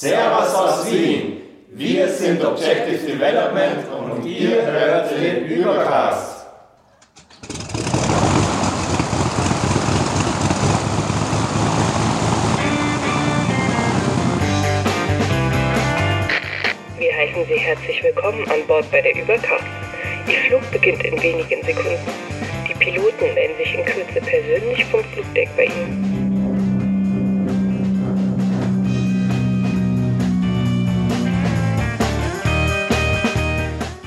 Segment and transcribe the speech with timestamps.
[0.00, 1.42] Servus aus Wien.
[1.72, 6.46] Wir sind Objective Development und ihr hört den Übercast.
[16.96, 19.64] Wir heißen Sie herzlich willkommen an Bord bei der Übercast.
[20.28, 21.98] Ihr Flug beginnt in wenigen Sekunden.
[22.68, 26.07] Die Piloten melden sich in Kürze persönlich vom Flugdeck bei Ihnen.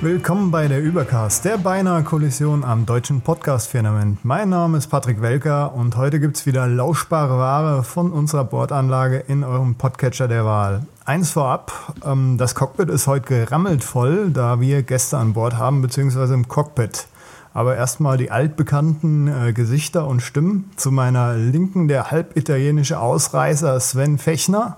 [0.03, 4.25] Willkommen bei der Übercast, der beinahe Kollision am deutschen Podcast-Firmament.
[4.25, 9.17] Mein Name ist Patrick Welker und heute gibt es wieder lauschbare Ware von unserer Bordanlage
[9.27, 10.87] in eurem Podcatcher der Wahl.
[11.05, 15.83] Eins vorab, ähm, das Cockpit ist heute gerammelt voll, da wir Gäste an Bord haben,
[15.83, 17.05] beziehungsweise im Cockpit.
[17.53, 20.71] Aber erstmal die altbekannten äh, Gesichter und Stimmen.
[20.77, 24.77] Zu meiner Linken der halbitalienische Ausreißer Sven Fechner.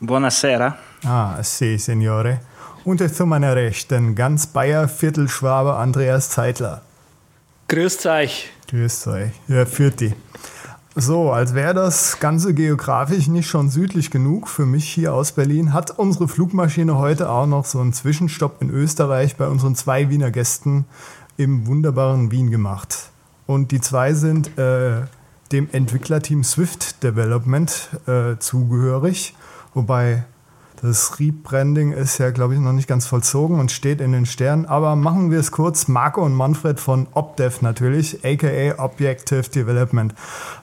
[0.00, 0.78] Buonasera.
[1.04, 2.51] Ah, sì, signore.
[2.84, 6.82] Und zu meiner Rechten ganz Bayer Viertelschwabe Andreas Zeitler.
[7.68, 8.50] Grüßt euch.
[8.68, 9.30] Grüßt euch.
[9.46, 10.14] Ja, führt die.
[10.96, 15.72] So, als wäre das Ganze geografisch nicht schon südlich genug für mich hier aus Berlin,
[15.72, 20.32] hat unsere Flugmaschine heute auch noch so einen Zwischenstopp in Österreich bei unseren zwei Wiener
[20.32, 20.84] Gästen
[21.36, 23.10] im wunderbaren Wien gemacht.
[23.46, 25.02] Und die zwei sind äh,
[25.52, 29.34] dem Entwicklerteam Swift Development äh, zugehörig,
[29.72, 30.24] wobei
[30.82, 34.66] das Rebranding ist ja, glaube ich, noch nicht ganz vollzogen und steht in den Sternen.
[34.66, 35.86] Aber machen wir es kurz.
[35.86, 40.12] Marco und Manfred von OpDev natürlich, aka Objective Development.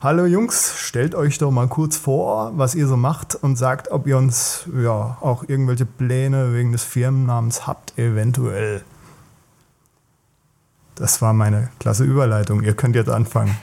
[0.01, 4.07] Hallo Jungs, stellt euch doch mal kurz vor, was ihr so macht und sagt, ob
[4.07, 8.83] ihr uns ja auch irgendwelche Pläne wegen des Firmennamens habt, eventuell.
[10.95, 12.61] Das war meine klasse Überleitung.
[12.61, 13.57] Ihr könnt jetzt anfangen.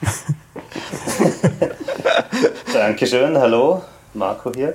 [2.72, 3.82] Dankeschön, hallo,
[4.14, 4.74] Marco hier.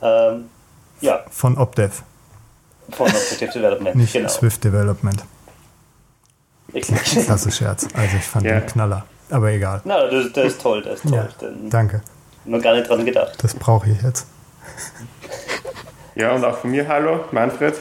[0.00, 0.44] Ähm,
[1.02, 1.20] ja.
[1.30, 2.02] Von OpDev.
[2.90, 4.28] Von Objective Development, Nicht genau.
[4.28, 5.22] Swift Development.
[6.72, 7.86] Klasse Scherz.
[7.94, 8.60] Also ich fand Ja.
[8.60, 9.04] den Knaller.
[9.30, 9.80] Aber egal.
[9.84, 11.28] Na, das, das ist toll, das ist toll.
[11.40, 12.02] Ja, danke.
[12.44, 13.32] Noch gar nicht dran gedacht.
[13.42, 14.26] Das brauche ich jetzt.
[16.14, 17.74] Ja, und auch von mir hallo, Manfred.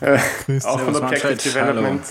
[0.00, 1.36] Äh, Grüß auch von Objective.
[1.36, 2.04] Development.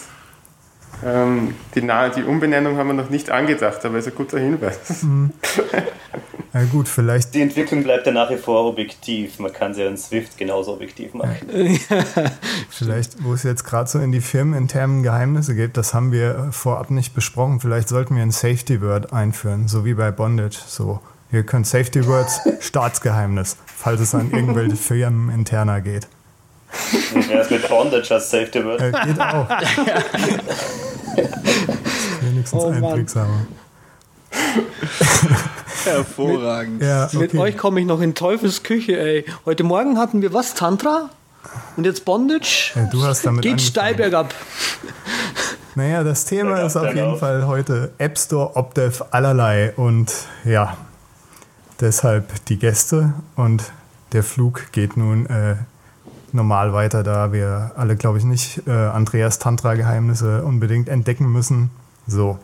[1.06, 4.80] Ähm, die, die Umbenennung haben wir noch nicht angedacht, aber ist ein guter Hinweis.
[6.56, 9.40] Na gut, vielleicht Die Entwicklung bleibt ja nach wie vor objektiv.
[9.40, 11.36] Man kann sie ja in Swift genauso objektiv machen.
[12.70, 16.92] Vielleicht, wo es jetzt gerade so in die firmeninternen Geheimnisse geht, das haben wir vorab
[16.92, 17.60] nicht besprochen.
[17.60, 20.60] Vielleicht sollten wir ein Safety Word einführen, so wie bei Bondage.
[20.68, 21.00] So,
[21.32, 26.08] ihr könnt Safety Words Staatsgeheimnis, falls es an irgendwelche Firmen interner geht.
[27.14, 28.80] Wäre es mit Bondage als Safety Word?
[28.80, 29.50] Äh, geht auch.
[32.22, 32.84] Wenigstens Oh Mann.
[32.84, 33.48] einprägsamer.
[35.84, 36.82] Hervorragend.
[36.82, 37.38] Ja, Mit okay.
[37.40, 39.26] euch komme ich noch in Teufels Küche, ey.
[39.46, 40.54] Heute Morgen hatten wir was?
[40.54, 41.10] Tantra?
[41.76, 42.72] Und jetzt Bondage?
[42.76, 43.70] Ja, du hast damit Geht angefangen.
[43.70, 44.34] steil bergab.
[45.76, 47.20] Naja, das Thema ist auf jeden bergauf.
[47.20, 49.74] Fall heute App Store, OpDev, allerlei.
[49.76, 50.14] Und
[50.46, 50.78] ja,
[51.82, 53.72] deshalb die Gäste und
[54.14, 55.56] der Flug geht nun äh,
[56.32, 61.72] normal weiter, da wir alle, glaube ich, nicht äh, Andreas Tantra-Geheimnisse unbedingt entdecken müssen.
[62.08, 62.38] So,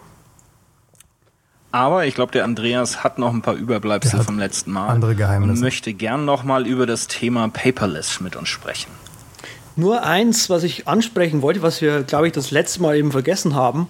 [1.72, 4.88] Aber ich glaube, der Andreas hat noch ein paar Überbleibsel vom letzten Mal.
[4.88, 5.54] andere Geheimnisse.
[5.54, 8.92] Und möchte gern noch mal über das Thema Paperless mit uns sprechen.
[9.76, 13.56] Nur eins, was ich ansprechen wollte, was wir, glaube ich, das letzte Mal eben vergessen
[13.56, 13.88] haben.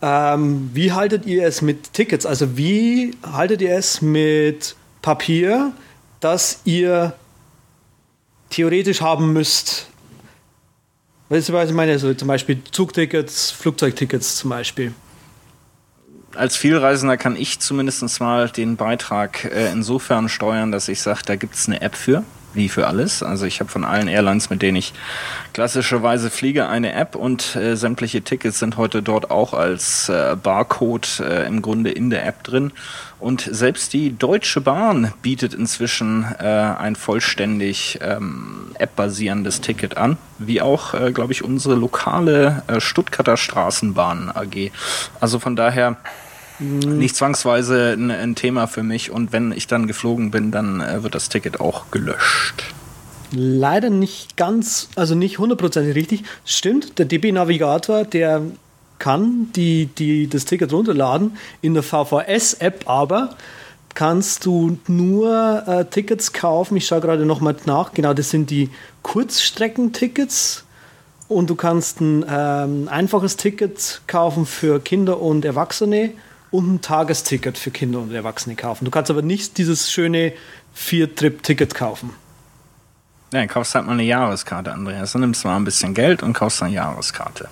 [0.00, 2.26] Ähm, wie haltet ihr es mit Tickets?
[2.26, 5.72] Also wie haltet ihr es mit Papier,
[6.20, 7.12] das ihr
[8.50, 9.86] theoretisch haben müsst?
[11.28, 11.98] Weißt du, was ich meine?
[11.98, 14.92] So zum Beispiel Zugtickets, Flugzeugtickets zum Beispiel.
[16.34, 21.36] Als Vielreisender kann ich zumindest mal den Beitrag äh, insofern steuern, dass ich sage, da
[21.36, 23.22] gibt es eine App für, wie für alles.
[23.22, 24.94] Also ich habe von allen Airlines, mit denen ich
[25.52, 31.20] klassischerweise fliege, eine App und äh, sämtliche Tickets sind heute dort auch als äh, Barcode
[31.20, 32.72] äh, im Grunde in der App drin.
[33.20, 40.62] Und selbst die Deutsche Bahn bietet inzwischen äh, ein vollständig ähm, App-basierendes Ticket an, wie
[40.62, 44.72] auch, äh, glaube ich, unsere lokale Stuttgarter Straßenbahn AG.
[45.20, 45.98] Also von daher
[46.62, 51.02] nicht zwangsweise ein, ein Thema für mich und wenn ich dann geflogen bin, dann äh,
[51.02, 52.64] wird das Ticket auch gelöscht.
[53.34, 56.24] Leider nicht ganz, also nicht hundertprozentig richtig.
[56.44, 58.42] Stimmt, der DB-Navigator, der
[58.98, 61.36] kann die, die, das Ticket runterladen.
[61.62, 63.36] In der VVS-App aber
[63.94, 66.76] kannst du nur äh, Tickets kaufen.
[66.76, 67.94] Ich schaue gerade nochmal nach.
[67.94, 68.70] Genau, das sind die
[69.02, 70.64] Kurzstreckentickets.
[71.28, 76.10] Und du kannst ein ähm, einfaches Ticket kaufen für Kinder und Erwachsene
[76.52, 78.84] und ein Tagesticket für Kinder und Erwachsene kaufen.
[78.84, 80.32] Du kannst aber nicht dieses schöne
[80.72, 82.10] vier Trip-Ticket kaufen.
[83.32, 85.12] Ja, dann kaufst halt mal eine Jahreskarte, Andreas.
[85.12, 87.48] Dann nimmst du mal ein bisschen Geld und kaufst eine Jahreskarte.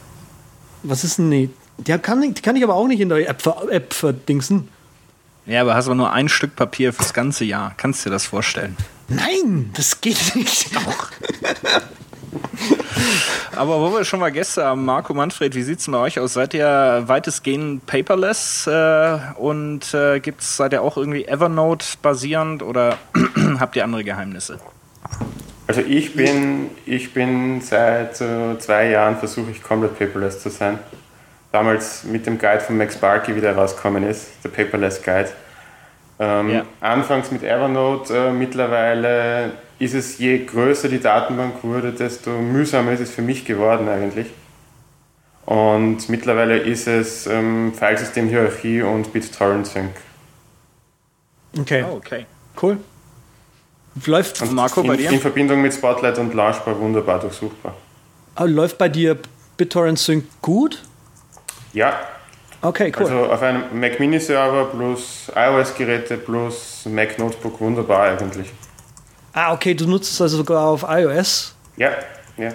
[0.82, 1.50] Was ist denn die?
[1.78, 4.68] Die kann, ich- die kann ich aber auch nicht in der App, App verdingsen.
[5.46, 7.72] Ja, aber hast aber nur ein Stück Papier fürs ganze Jahr.
[7.78, 8.76] Kannst du dir das vorstellen?
[9.08, 10.74] Nein, das geht nicht.
[10.76, 11.08] Doch.
[13.56, 16.34] Aber wo wir schon mal Gäste haben, Marco Manfred, wie sieht's denn bei euch aus?
[16.34, 22.96] Seid ihr weitestgehend paperless äh, und äh, gibt's, seid ihr auch irgendwie Evernote basierend oder
[23.58, 24.58] habt ihr andere Geheimnisse?
[25.66, 30.78] Also ich bin, ich bin seit so zwei Jahren versuche ich komplett paperless zu sein.
[31.52, 35.30] Damals mit dem Guide von Max Barkey wieder rausgekommen ist, der Paperless Guide.
[36.18, 36.64] Ähm, Ja.
[36.80, 43.00] Anfangs mit Evernote, äh, mittlerweile ist es, je größer die Datenbank wurde, desto mühsamer ist
[43.00, 44.28] es für mich geworden eigentlich.
[45.46, 49.90] Und mittlerweile ist es ähm, Filesystem Hierarchie und BitTorrent Sync.
[51.58, 52.26] Okay, Oh, okay.
[52.62, 52.76] cool.
[54.06, 55.10] Läuft, Und Marco, in, bei dir?
[55.10, 57.74] in Verbindung mit Spotlight und Launchbar wunderbar durchsuchbar.
[58.38, 59.18] äh, läuft bei dir
[59.56, 60.82] BitTorrent Sync gut?
[61.72, 61.98] Ja,
[62.62, 63.06] Okay, cool.
[63.06, 68.52] Also auf einem Mac Mini Server plus iOS-Geräte plus Mac Notebook wunderbar eigentlich.
[69.32, 71.54] Ah, okay, du nutzt es also sogar auf iOS.
[71.76, 71.90] Ja,
[72.36, 72.52] ja.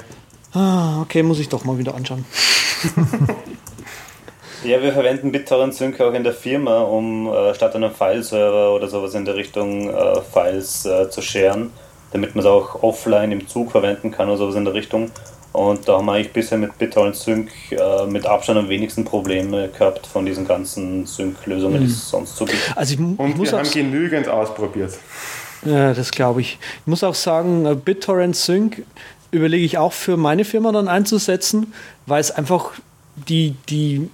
[0.53, 2.25] Ah, okay, muss ich doch mal wieder anschauen.
[4.65, 8.87] Ja, wir verwenden BitTorrent Sync auch in der Firma, um äh, statt einem Fileserver oder
[8.87, 11.69] sowas in der Richtung äh, Files äh, zu sharen,
[12.11, 15.11] damit man es auch offline im Zug verwenden kann oder sowas in der Richtung.
[15.53, 19.69] Und da haben wir eigentlich bisher mit BitTorrent Sync äh, mit Abstand am wenigsten Probleme
[19.69, 22.73] gehabt von diesen ganzen Sync-Lösungen, die es sonst so gibt.
[22.75, 24.93] Also ich, ich Und muss wir haben genügend ausprobiert.
[25.65, 26.57] Ja, das glaube ich.
[26.81, 28.83] Ich muss auch sagen, äh, BitTorrent Sync
[29.31, 31.73] überlege ich auch für meine Firma dann einzusetzen,
[32.05, 32.73] weil es einfach
[33.15, 34.09] die, die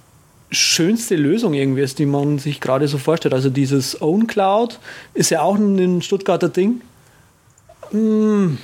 [0.50, 3.34] schönste Lösung irgendwie ist, die man sich gerade so vorstellt.
[3.34, 4.78] Also dieses Own Cloud
[5.14, 6.80] ist ja auch ein Stuttgarter Ding.
[7.90, 8.58] Hm,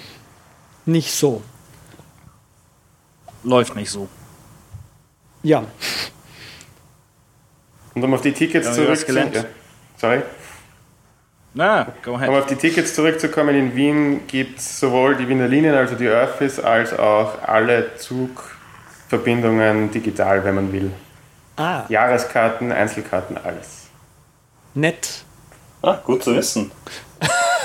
[0.87, 1.43] nicht so.
[3.45, 4.09] Läuft nicht so.
[5.43, 5.65] Ja,
[7.95, 9.33] Und um auf die Tickets Ja, zurückzukommen.
[9.97, 10.23] sorry.
[11.59, 12.31] Na, go Um ahead.
[12.31, 16.61] auf die Tickets zurückzukommen, in Wien gibt es sowohl die Wiener Linien, also die Earthis,
[16.61, 20.93] als auch alle Zugverbindungen digital, wenn man will.
[21.57, 23.89] ah, Jahreskarten, Einzelkarten, alles.
[24.75, 25.25] nett.
[25.83, 26.71] Ah, gut zu wissen.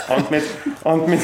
[0.09, 0.43] Und, mit,
[0.83, 1.21] und, mit,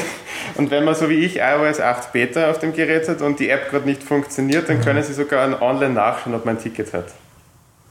[0.54, 3.50] und wenn man so wie ich iOS 8 Beta auf dem Gerät hat und die
[3.50, 7.06] App gerade nicht funktioniert, dann können Sie sogar online nachschauen, ob man ein Ticket hat.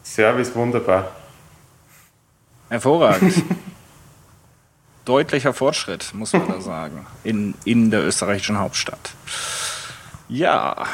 [0.05, 1.11] Service wunderbar.
[2.69, 3.33] Hervorragend.
[5.09, 9.09] Deutlicher Fortschritt, muss man da sagen, in, in der österreichischen Hauptstadt.
[10.27, 10.85] Ja.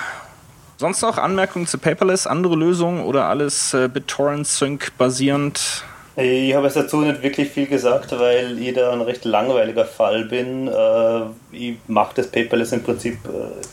[0.77, 5.83] Sonst noch Anmerkungen zu Paperless, andere Lösungen oder alles äh, BitTorrent Sync basierend?
[6.17, 10.23] Ich habe jetzt dazu nicht wirklich viel gesagt, weil ich da ein recht langweiliger Fall
[10.25, 10.67] bin.
[10.69, 11.21] Äh,
[11.51, 13.17] Ich mache das Paperless im Prinzip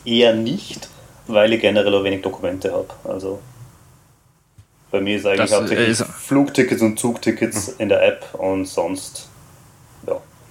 [0.05, 0.89] äh, eher nicht,
[1.29, 2.89] weil ich generell auch wenig Dokumente habe.
[3.05, 3.41] Also
[4.91, 9.29] bei mir ist eigentlich Das, hauptsächlich ist- Flugtickets und Zugtickets in der App und sonst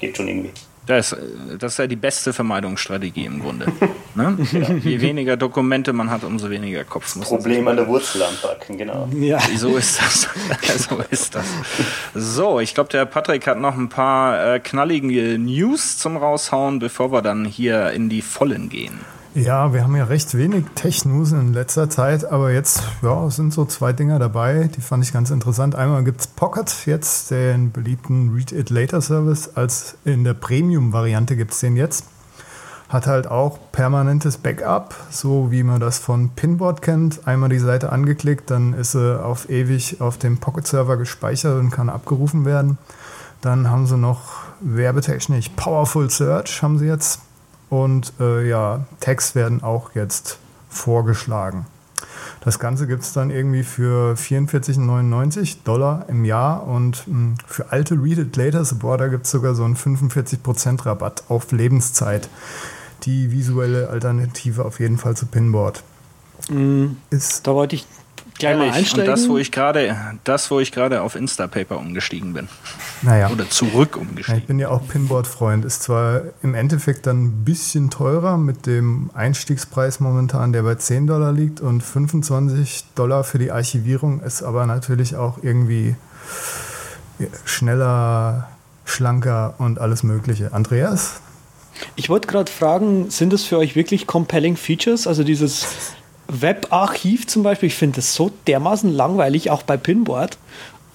[0.01, 0.51] geht schon irgendwie.
[0.88, 1.15] Das,
[1.59, 3.68] das ist ja die beste Vermeidungsstrategie im Grunde.
[4.15, 4.36] ne?
[4.83, 9.07] Je weniger Dokumente man hat, umso weniger Kopf muss Problem an der Wurzel anpacken, genau.
[9.13, 9.39] Ja.
[9.56, 10.27] So ist das.
[10.89, 11.45] so ist das.
[12.15, 17.12] So, ich glaube, der Patrick hat noch ein paar äh, knallige News zum Raushauen, bevor
[17.12, 19.00] wir dann hier in die Vollen gehen.
[19.33, 23.53] Ja, wir haben ja recht wenig Tech-News in letzter Zeit, aber jetzt ja, es sind
[23.53, 25.73] so zwei Dinger dabei, die fand ich ganz interessant.
[25.73, 31.61] Einmal gibt's Pocket jetzt, den beliebten Read It Later Service, als in der Premium-Variante gibt's
[31.61, 32.07] den jetzt.
[32.89, 37.25] Hat halt auch permanentes Backup, so wie man das von Pinboard kennt.
[37.25, 41.89] Einmal die Seite angeklickt, dann ist sie auf ewig auf dem Pocket-Server gespeichert und kann
[41.89, 42.77] abgerufen werden.
[43.39, 47.21] Dann haben sie noch werbetechnisch Powerful Search, haben sie jetzt.
[47.71, 51.65] Und äh, ja, Tags werden auch jetzt vorgeschlagen.
[52.43, 57.95] Das Ganze gibt es dann irgendwie für 44,99 Dollar im Jahr und mh, für alte
[57.95, 62.27] Read It Later Supporter gibt es sogar so einen 45% Rabatt auf Lebenszeit.
[63.03, 65.81] Die visuelle Alternative auf jeden Fall zu Pinboard.
[67.09, 67.87] Ist Da wollte ich
[68.41, 69.10] gleich mal Ehrlich, einsteigen.
[69.10, 69.95] und das, wo ich gerade,
[70.25, 72.50] das, wo ich gerade auf Instapaper umgestiegen bin.
[73.01, 73.29] naja.
[73.29, 74.45] Oder zurück Ja, ich umgestiegen.
[74.48, 75.63] bin ja auch Pinboard-Freund.
[75.63, 81.07] Ist zwar im Endeffekt dann ein bisschen teurer mit dem Einstiegspreis momentan, der bei 10
[81.07, 85.95] Dollar liegt und 25 Dollar für die Archivierung, ist aber natürlich auch irgendwie
[87.45, 88.50] schneller,
[88.86, 90.53] schlanker und alles Mögliche.
[90.53, 91.21] Andreas?
[91.95, 95.07] Ich wollte gerade fragen, sind das für euch wirklich compelling Features?
[95.07, 95.65] Also dieses
[96.31, 100.38] Webarchiv zum Beispiel, ich finde das so dermaßen langweilig, auch bei Pinboard.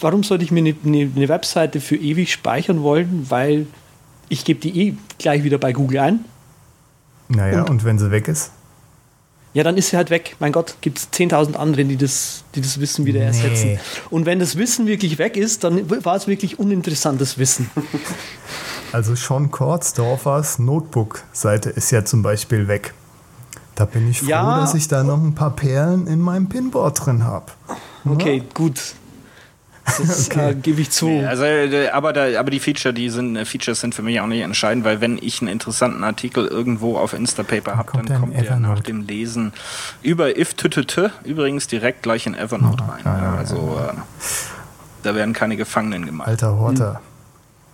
[0.00, 3.26] Warum sollte ich mir eine, eine, Webseite für ewig speichern wollen?
[3.28, 3.66] Weil
[4.28, 6.24] ich gebe die eh gleich wieder bei Google ein.
[7.28, 8.50] Naja, und, und wenn sie weg ist?
[9.52, 10.36] Ja, dann ist sie halt weg.
[10.38, 13.68] Mein Gott, gibt es 10.000 andere, die das, die das Wissen wieder ersetzen.
[13.68, 13.78] Nee.
[14.10, 17.70] Und wenn das Wissen wirklich weg ist, dann war es wirklich uninteressantes Wissen.
[18.92, 22.94] Also Sean Kortsdorfers Notebook-Seite ist ja zum Beispiel weg.
[23.76, 24.60] Da bin ich froh, Ja.
[24.60, 27.52] dass ich da noch ein paar Perlen in meinem Pinboard drin habe.
[28.04, 28.80] Okay, gut.
[29.84, 30.50] Das Okay.
[30.50, 31.08] äh, gebe ich zu.
[31.08, 34.26] Also, äh, aber, da, aber die Feature, die sind, äh, Features sind für mich auch
[34.26, 38.58] nicht entscheidend, weil wenn ich einen interessanten Artikel irgendwo auf Instapaper habe, dann kommt der
[38.58, 39.52] nach dem Lesen
[40.02, 40.54] über if
[41.24, 43.02] übrigens direkt gleich in Evernote rein.
[43.04, 43.92] ja, ja, also äh,
[45.04, 46.26] da werden keine Gefangenen gemacht.
[46.28, 47.00] Alter Horter.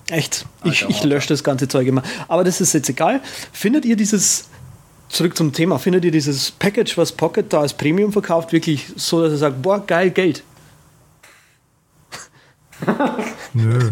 [0.09, 0.47] Echt.
[0.65, 1.09] Ich, Alter ich Horter.
[1.09, 2.03] lösche das ganze Zeug immer.
[2.29, 3.21] Aber das ist jetzt egal.
[3.53, 4.49] Findet ihr dieses,
[5.13, 9.23] zurück zum Thema, findet ihr dieses Package, was Pocket da als Premium verkauft, wirklich so,
[9.23, 10.43] dass ihr sagt, boah, geil, Geld?
[13.53, 13.91] Nö.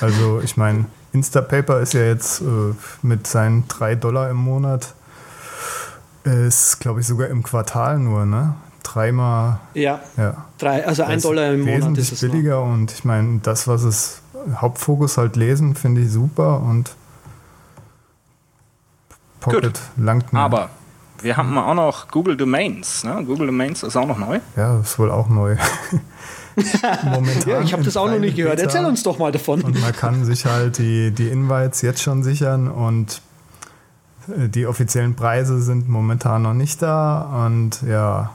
[0.00, 4.94] Also ich meine, Instapaper ist ja jetzt äh, mit seinen 3 Dollar im Monat,
[6.24, 8.54] ist glaube ich sogar im Quartal nur, ne?
[8.82, 10.46] Dreimal, Ja, ja.
[10.56, 12.22] drei, also ein Dollar im Monat ist es.
[12.22, 12.30] noch.
[12.30, 14.22] billiger und ich meine, das, was es
[14.54, 16.94] Hauptfokus halt lesen, finde ich super und
[19.40, 20.40] Pocket langt mir.
[20.40, 20.70] Aber
[21.22, 23.04] wir haben auch noch Google Domains.
[23.04, 23.22] Ne?
[23.26, 24.40] Google Domains ist auch noch neu.
[24.56, 25.56] Ja, ist wohl auch neu.
[27.04, 28.56] Momentan Ja, ich habe das auch noch nicht gehört.
[28.56, 28.68] Beta.
[28.68, 29.62] Erzähl uns doch mal davon.
[29.62, 33.22] Und man kann sich halt die, die Invites jetzt schon sichern und
[34.28, 38.30] äh, die offiziellen Preise sind momentan noch nicht da und ja,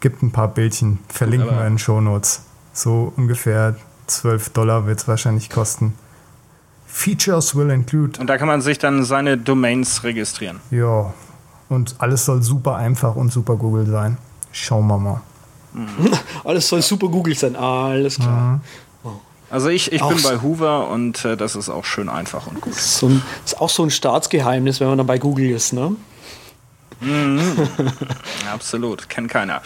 [0.00, 2.42] gibt ein paar Bildchen, verlinken aber- wir in den Shownotes.
[2.72, 3.76] So ungefähr
[4.08, 5.94] 12 Dollar wird es wahrscheinlich kosten.
[6.92, 8.20] Features will include.
[8.20, 10.60] Und da kann man sich dann seine Domains registrieren.
[10.70, 11.14] Ja,
[11.70, 14.18] und alles soll super einfach und super Google sein.
[14.52, 15.22] Schauen wir mal.
[16.44, 17.56] Alles soll super Google sein.
[17.56, 18.60] Alles klar.
[19.48, 22.60] Also ich, ich Auch bin bei Hoover und äh, das ist auch schön einfach und
[22.60, 22.74] gut.
[22.74, 25.96] So ein, ist auch so ein Staatsgeheimnis, wenn man dann bei Google ist, ne?
[28.52, 29.62] Absolut, kennt keiner.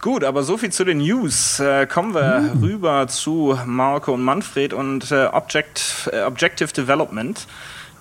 [0.00, 1.60] Gut, aber so viel zu den News.
[1.60, 7.46] Äh, kommen wir rüber zu Marco und Manfred und äh, Object, äh, Objective Development.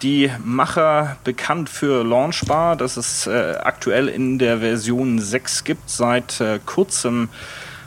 [0.01, 6.41] Die Macher bekannt für Launchbar, das es äh, aktuell in der Version 6 gibt, seit
[6.41, 7.29] äh, kurzem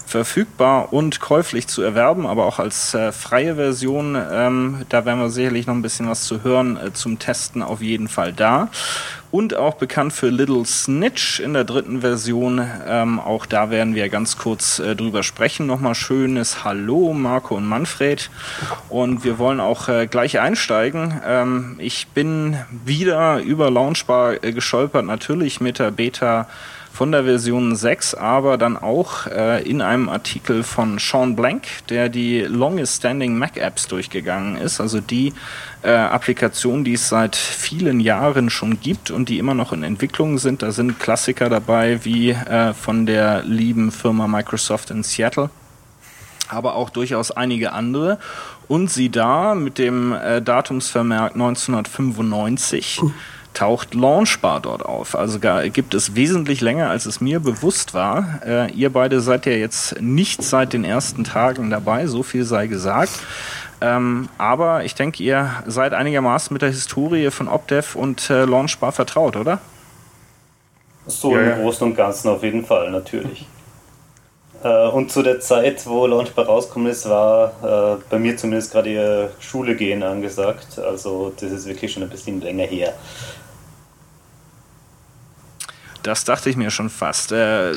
[0.09, 4.17] verfügbar und käuflich zu erwerben, aber auch als äh, freie Version.
[4.17, 7.83] Ähm, da werden wir sicherlich noch ein bisschen was zu hören äh, zum Testen auf
[7.83, 8.69] jeden Fall da.
[9.31, 12.67] Und auch bekannt für Little Snitch in der dritten Version.
[12.87, 15.67] Ähm, auch da werden wir ganz kurz äh, drüber sprechen.
[15.67, 18.31] Nochmal schönes Hallo, Marco und Manfred.
[18.89, 21.21] Und wir wollen auch äh, gleich einsteigen.
[21.27, 22.57] Ähm, ich bin
[22.87, 26.49] wieder über Launchbar äh, gestolpert, natürlich mit der Beta
[26.99, 32.09] von der Version 6, aber dann auch äh, in einem Artikel von Sean Blank, der
[32.09, 35.33] die longest standing Mac Apps durchgegangen ist, also die
[35.83, 40.39] äh, Applikationen, die es seit vielen Jahren schon gibt und die immer noch in Entwicklung
[40.39, 40.63] sind.
[40.63, 45.51] Da sind Klassiker dabei wie äh, von der lieben Firma Microsoft in Seattle
[46.51, 48.19] aber auch durchaus einige andere.
[48.69, 53.03] Und sie da mit dem äh, Datumsvermerk 1995
[53.59, 55.17] taucht Launchbar dort auf.
[55.17, 58.41] Also gar, gibt es wesentlich länger, als es mir bewusst war.
[58.47, 62.69] Äh, ihr beide seid ja jetzt nicht seit den ersten Tagen dabei, so viel sei
[62.69, 63.11] gesagt.
[63.81, 68.93] Ähm, aber ich denke, ihr seid einigermaßen mit der Historie von Opdev und äh, Launchbar
[68.93, 69.59] vertraut, oder?
[71.09, 71.57] So Ja, im ja.
[71.57, 73.47] Großen und Ganzen auf jeden Fall, natürlich.
[74.61, 78.91] Äh, und zu der Zeit, wo Launchbar rausgekommen ist, war äh, bei mir zumindest gerade
[78.91, 80.81] ihr Schule gehen angesagt.
[80.81, 82.93] Also das ist wirklich schon ein bisschen länger her.
[86.03, 87.33] Das dachte ich mir schon fast.
[87.33, 87.73] Äh,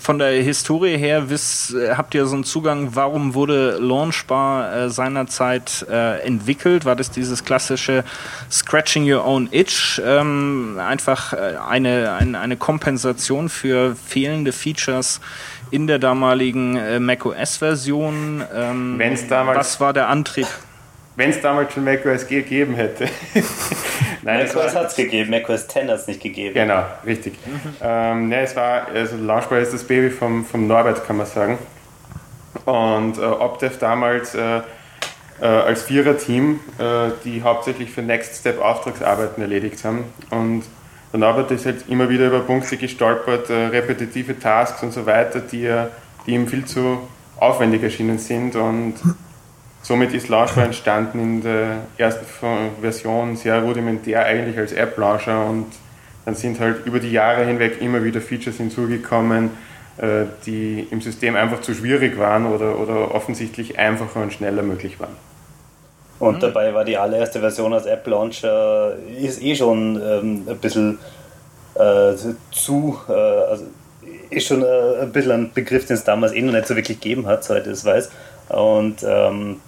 [0.00, 4.90] von der Historie her wisst, äh, habt ihr so einen Zugang, warum wurde Launchbar äh,
[4.90, 6.84] seinerzeit äh, entwickelt?
[6.84, 8.04] War das dieses klassische
[8.50, 10.00] Scratching Your Own Itch?
[10.04, 15.20] Ähm, einfach äh, eine, eine, eine Kompensation für fehlende Features
[15.70, 18.42] in der damaligen äh, macOS-Version?
[18.54, 20.46] Ähm, was war der Antrieb?
[21.16, 23.08] Wenn es damals schon macOS gegeben hätte.
[24.26, 26.52] Nein, es macOS hat es gegeben, macOS 10 hat es nicht gegeben.
[26.52, 27.34] Genau, richtig.
[27.80, 31.58] Ähm, ne, es war, also Launchbar ist das Baby vom, vom Norbert, kann man sagen.
[32.64, 34.62] Und äh, Opdev damals äh,
[35.40, 40.02] äh, als Vierer-Team, äh, die hauptsächlich für Next Step Auftragsarbeiten erledigt haben.
[40.30, 40.64] Und
[41.12, 45.38] der Norbert ist halt immer wieder über Punkte gestolpert, äh, repetitive Tasks und so weiter,
[45.38, 45.90] die, er,
[46.26, 46.98] die ihm viel zu
[47.36, 48.56] aufwendig erschienen sind.
[48.56, 48.94] Und
[49.86, 52.26] Somit ist Launchbar entstanden in der ersten
[52.80, 55.66] Version sehr rudimentär eigentlich als App-Launcher und
[56.24, 59.50] dann sind halt über die Jahre hinweg immer wieder Features hinzugekommen,
[59.98, 64.98] äh, die im System einfach zu schwierig waren oder, oder offensichtlich einfacher und schneller möglich
[64.98, 65.16] waren.
[66.18, 66.40] Und mhm.
[66.40, 70.98] dabei war die allererste Version als App Launcher, ist eh schon ähm, ein bisschen
[71.76, 72.16] äh,
[72.50, 73.66] zu, äh, also
[74.30, 77.00] ist schon äh, ein bisschen ein Begriff, den es damals eh noch nicht so wirklich
[77.00, 78.10] gegeben hat, soweit ich das weiß.
[78.48, 79.60] Und ähm,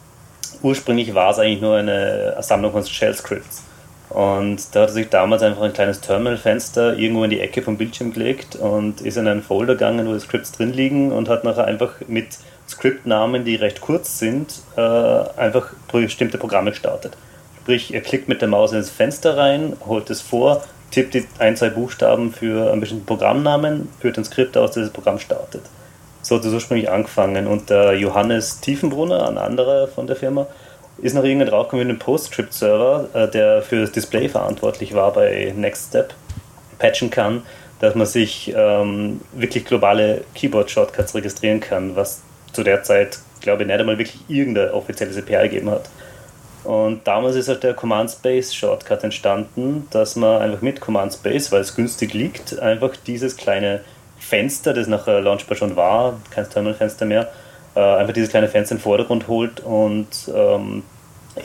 [0.62, 3.64] ursprünglich war es eigentlich nur eine Sammlung von Shell-Scripts.
[4.10, 7.76] Und da hat er sich damals einfach ein kleines Terminal-Fenster irgendwo in die Ecke vom
[7.76, 11.44] Bildschirm gelegt und ist in einen Folder gegangen, wo die Scripts drin liegen und hat
[11.44, 17.16] nachher einfach mit Scriptnamen, die recht kurz sind, äh, einfach bestimmte Programme gestartet.
[17.60, 21.56] Sprich, er klickt mit der Maus ins Fenster rein, holt es vor, tippt die ein,
[21.56, 25.62] zwei Buchstaben für einen bestimmten Programmnamen, führt ein Skript aus, das das Programm startet.
[26.22, 30.46] So hat es ursprünglich angefangen und der Johannes Tiefenbrunner, ein anderer von der Firma,
[31.00, 35.52] ist noch irgendwann draufgekommen mit einem PostScript-Server, äh, der für das Display verantwortlich war bei
[35.56, 36.12] NextStep,
[36.78, 37.42] patchen kann,
[37.80, 42.22] dass man sich ähm, wirklich globale Keyboard-Shortcuts registrieren kann, was
[42.52, 45.88] zu der Zeit, glaube ich, nicht einmal wirklich irgendein offizielles API gegeben hat.
[46.64, 51.52] Und damals ist halt der Command Space Shortcut entstanden, dass man einfach mit Command Space,
[51.52, 53.82] weil es günstig liegt, einfach dieses kleine
[54.28, 57.28] Fenster, das nachher Launchbar schon war, kein Terminal-Fenster mehr,
[57.74, 60.82] äh, einfach dieses kleine Fenster in den Vordergrund holt und ähm,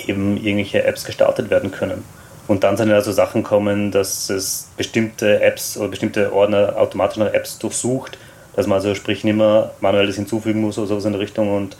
[0.08, 2.04] eben irgendwelche Apps gestartet werden können.
[2.48, 7.34] Und dann sind also Sachen kommen, dass es bestimmte Apps oder bestimmte Ordner automatisch nach
[7.34, 8.18] Apps durchsucht,
[8.56, 11.78] dass man also sprich nicht mehr manuelles hinzufügen muss oder sowas in der Richtung und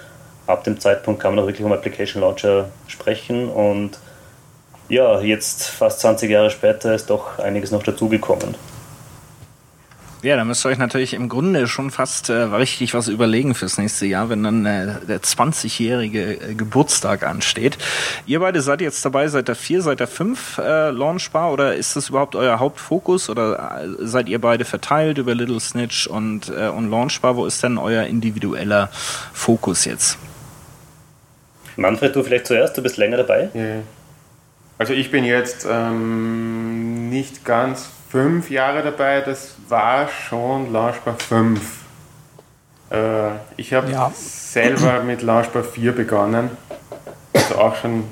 [0.48, 3.98] ab dem Zeitpunkt kann man auch wirklich um Application Launcher sprechen und
[4.90, 8.56] ja, jetzt fast 20 Jahre später ist doch einiges noch dazugekommen.
[10.24, 13.78] Ja, da müsst ihr euch natürlich im Grunde schon fast äh, richtig was überlegen fürs
[13.78, 17.78] nächste Jahr, wenn dann äh, der 20-jährige äh, Geburtstag ansteht.
[18.26, 21.98] Ihr beide seid jetzt dabei, seit der 4, seit der 5 äh, Launchbar oder ist
[21.98, 26.70] das überhaupt euer Hauptfokus oder äh, seid ihr beide verteilt über Little Snitch und, äh,
[26.70, 27.36] und Launchbar?
[27.36, 28.90] Wo ist denn euer individueller
[29.34, 30.18] Fokus jetzt?
[31.76, 33.50] Manfred, du vielleicht zuerst, du bist länger dabei.
[33.54, 33.82] Ja.
[34.78, 41.60] Also ich bin jetzt ähm, nicht ganz fünf Jahre dabei, das war schon Launchbar 5.
[42.92, 44.12] Äh, ich habe ja.
[44.14, 46.52] selber mit Launchbar 4 begonnen.
[47.34, 48.04] Also auch schon,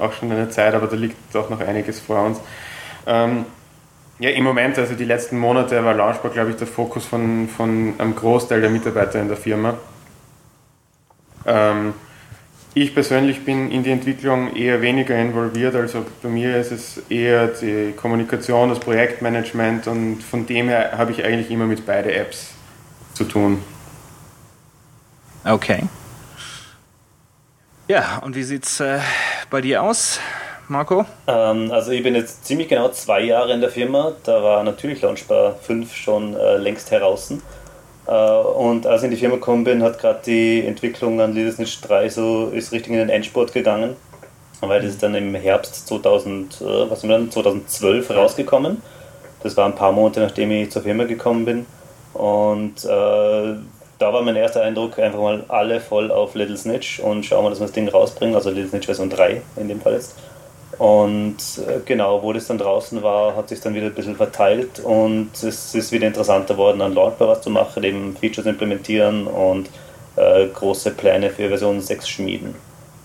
[0.00, 2.40] auch schon eine Zeit, aber da liegt doch noch einiges vor uns.
[3.06, 3.44] Ähm,
[4.18, 7.94] ja, im Moment, also die letzten Monate war Launchbar, glaube ich, der Fokus von, von
[7.98, 9.74] einem Großteil der Mitarbeiter in der Firma.
[11.44, 11.92] Ähm,
[12.74, 17.48] ich persönlich bin in die Entwicklung eher weniger involviert, also bei mir ist es eher
[17.48, 22.50] die Kommunikation, das Projektmanagement und von dem her habe ich eigentlich immer mit beide Apps
[23.14, 23.62] zu tun.
[25.44, 25.84] Okay.
[27.88, 29.00] Ja, und wie sieht es äh,
[29.50, 30.20] bei dir aus,
[30.68, 31.04] Marco?
[31.26, 35.02] Ähm, also ich bin jetzt ziemlich genau zwei Jahre in der Firma, da war natürlich
[35.02, 37.32] Launchbar 5 schon äh, längst heraus.
[38.06, 41.52] Äh, und als ich in die Firma gekommen bin, hat gerade die Entwicklung an Little
[41.52, 43.96] Snitch 3 so ist richtig in den Endspurt gegangen,
[44.60, 48.82] weil das ist dann im Herbst 2000, äh, was dann, 2012 rausgekommen.
[49.42, 51.66] Das war ein paar Monate nachdem ich zur Firma gekommen bin.
[52.12, 53.54] Und äh,
[54.00, 57.50] da war mein erster Eindruck einfach mal alle voll auf Little Snitch und schauen wir,
[57.50, 60.16] dass wir das Ding rausbringen, also Little Snitch Version 3 in dem Fall jetzt.
[60.80, 64.80] Und äh, genau, wo das dann draußen war, hat sich dann wieder ein bisschen verteilt
[64.80, 69.68] und es ist wieder interessanter worden, an Launchbar was zu machen, eben Features implementieren und
[70.16, 72.54] äh, große Pläne für Version 6 schmieden.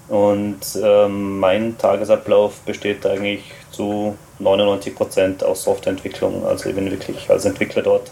[0.07, 6.45] Und ähm, mein Tagesablauf besteht eigentlich zu 99% aus Softwareentwicklung.
[6.45, 8.09] Also bin wirklich als Entwickler dort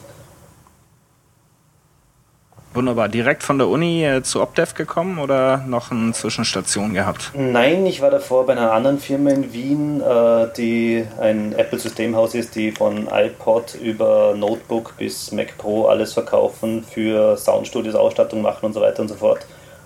[2.74, 3.08] Wunderbar.
[3.08, 7.32] Direkt von der Uni äh, zu Opdev gekommen oder noch eine Zwischenstation gehabt?
[7.36, 12.56] Nein, ich war davor bei einer anderen Firma in Wien, äh, die ein Apple-Systemhaus ist,
[12.56, 18.74] die von iPod über Notebook bis Mac Pro alles verkaufen, für Soundstudios Ausstattung machen und
[18.74, 19.46] so weiter und so fort.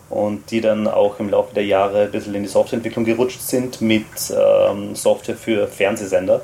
[0.09, 3.81] Und die dann auch im Laufe der Jahre ein bisschen in die Softwareentwicklung gerutscht sind
[3.81, 6.39] mit ähm, Software für Fernsehsender.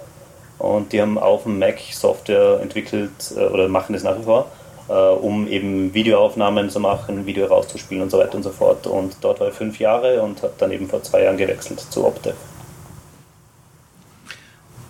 [0.60, 4.48] Und die haben auf dem Mac Software entwickelt äh, oder machen das nach wie vor
[4.90, 8.88] äh, um eben Videoaufnahmen zu machen, Video rauszuspielen und so weiter und so fort.
[8.88, 12.06] Und dort war ich fünf Jahre und habe dann eben vor zwei Jahren gewechselt zu
[12.06, 12.34] Opte.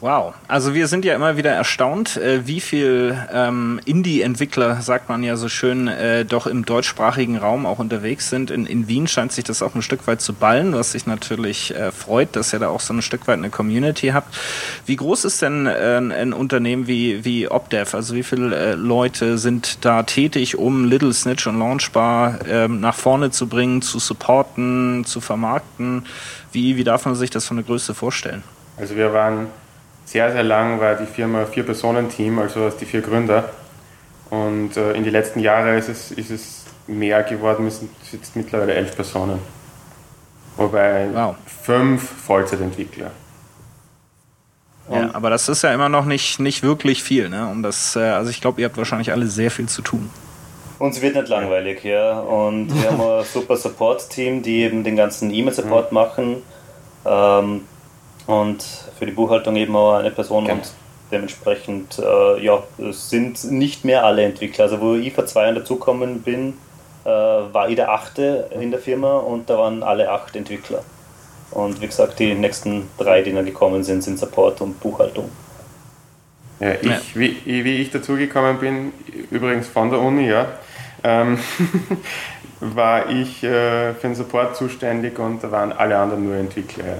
[0.04, 5.24] Wow, also wir sind ja immer wieder erstaunt, äh, wie viel ähm, Indie-Entwickler, sagt man
[5.24, 8.52] ja so schön, äh, doch im deutschsprachigen Raum auch unterwegs sind.
[8.52, 11.74] In, in Wien scheint sich das auch ein Stück weit zu ballen, was sich natürlich
[11.74, 14.38] äh, freut, dass ihr da auch so ein Stück weit eine Community habt.
[14.86, 17.96] Wie groß ist denn äh, ein Unternehmen wie, wie Opdev?
[17.96, 22.96] Also wie viele äh, Leute sind da tätig, um Little Snitch und Launchbar äh, nach
[22.96, 26.06] vorne zu bringen, zu supporten, zu vermarkten?
[26.52, 28.44] Wie, wie darf man sich das von der Größe vorstellen?
[28.76, 29.48] Also wir waren
[30.13, 33.49] sehr, sehr lang war die Firma ein Vier-Personen-Team, also die vier Gründer.
[34.30, 38.36] Und äh, in den letzten Jahren ist es, ist es mehr geworden, es sind jetzt
[38.36, 39.39] mittlerweile elf Personen.
[40.56, 41.36] Wobei Wow.
[41.63, 43.10] fünf Vollzeitentwickler.
[44.91, 47.47] Ja, aber das ist ja immer noch nicht, nicht wirklich viel, ne?
[47.47, 50.12] Um das, äh, also ich glaube, ihr habt wahrscheinlich alle sehr viel zu tun.
[50.78, 52.19] Uns wird nicht langweilig, ja.
[52.19, 56.43] Und wir haben ein super Support-Team, die eben den ganzen E-Mail-Support machen.
[57.04, 57.62] Ähm,
[58.28, 58.64] und
[58.98, 60.58] für die Buchhaltung eben auch eine Person Genau.
[60.58, 60.72] und
[61.12, 64.66] dementsprechend, äh, ja, es sind nicht mehr alle Entwickler.
[64.66, 66.54] Also wo ich vor zwei Jahren dazugekommen bin,
[67.06, 70.84] äh, war ich der Achte in der Firma und da waren alle acht Entwickler.
[71.52, 75.30] Und wie gesagt, die nächsten drei, die dann gekommen sind, sind Support und Buchhaltung.
[76.60, 77.00] Ja, ich, Ja.
[77.14, 78.94] Wie, wie ich dazugekommen bin,
[79.30, 80.48] übrigens von der Uni, ja,
[81.04, 81.38] ähm,
[82.62, 86.86] war ich äh, für den Support zuständig und da waren alle anderen nur Entwickler.
[86.86, 86.94] Ja.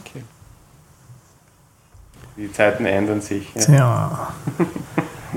[0.00, 0.24] Okay.
[2.36, 3.54] Die Zeiten ändern sich.
[3.54, 3.60] Ja.
[3.60, 4.34] Tja,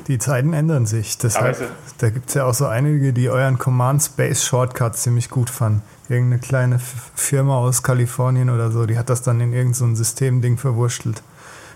[0.08, 1.18] die Zeiten ändern sich.
[1.18, 5.50] Deshalb, da gibt es ja auch so einige, die euren Command Space Shortcut ziemlich gut
[5.50, 5.82] fanden.
[6.10, 9.96] Irgendeine kleine Firma aus Kalifornien oder so, die hat das dann in irgendein so ein
[9.96, 11.22] Systemding verwurschtelt.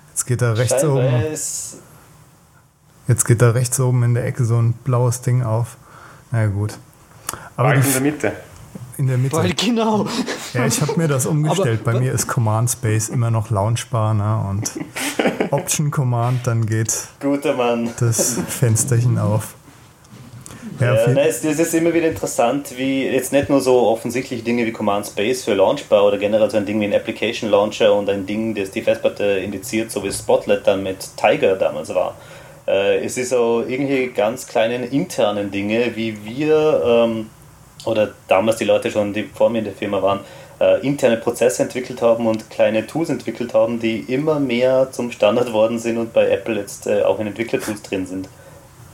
[0.10, 1.38] Jetzt geht da rechts Scheinbar oben,
[3.08, 5.78] jetzt geht da rechts oben in der Ecke so ein blaues Ding auf.
[6.32, 6.78] Na ja, gut.
[7.58, 8.32] Aber die, in der Mitte.
[9.01, 9.35] In der Mitte.
[9.35, 10.05] Weil genau.
[10.53, 11.81] Ja, ich habe mir das umgestellt.
[11.83, 14.45] Aber- Bei mir ist Command Space immer noch Launchbar ne?
[14.49, 14.71] und
[15.51, 17.89] Option Command, dann geht guter Mann.
[17.99, 19.55] das Fensterchen auf.
[20.79, 24.43] Ja, Ja, nein, es, es ist immer wieder interessant, wie jetzt nicht nur so offensichtliche
[24.43, 27.93] Dinge wie Command Space für Launchbar oder generell so ein Ding wie ein Application Launcher
[27.93, 32.15] und ein Ding, das die Festplatte indiziert, so wie Spotlight dann mit Tiger damals war.
[32.67, 37.27] Äh, es ist auch irgendwie ganz kleinen internen Dinge, wie wir ähm,
[37.86, 40.20] oder damals die Leute schon, die vor mir in der Firma waren,
[40.60, 45.52] äh, interne Prozesse entwickelt haben und kleine Tools entwickelt haben, die immer mehr zum Standard
[45.54, 48.30] worden sind und bei Apple jetzt äh, auch in Entwicklertools drin sind.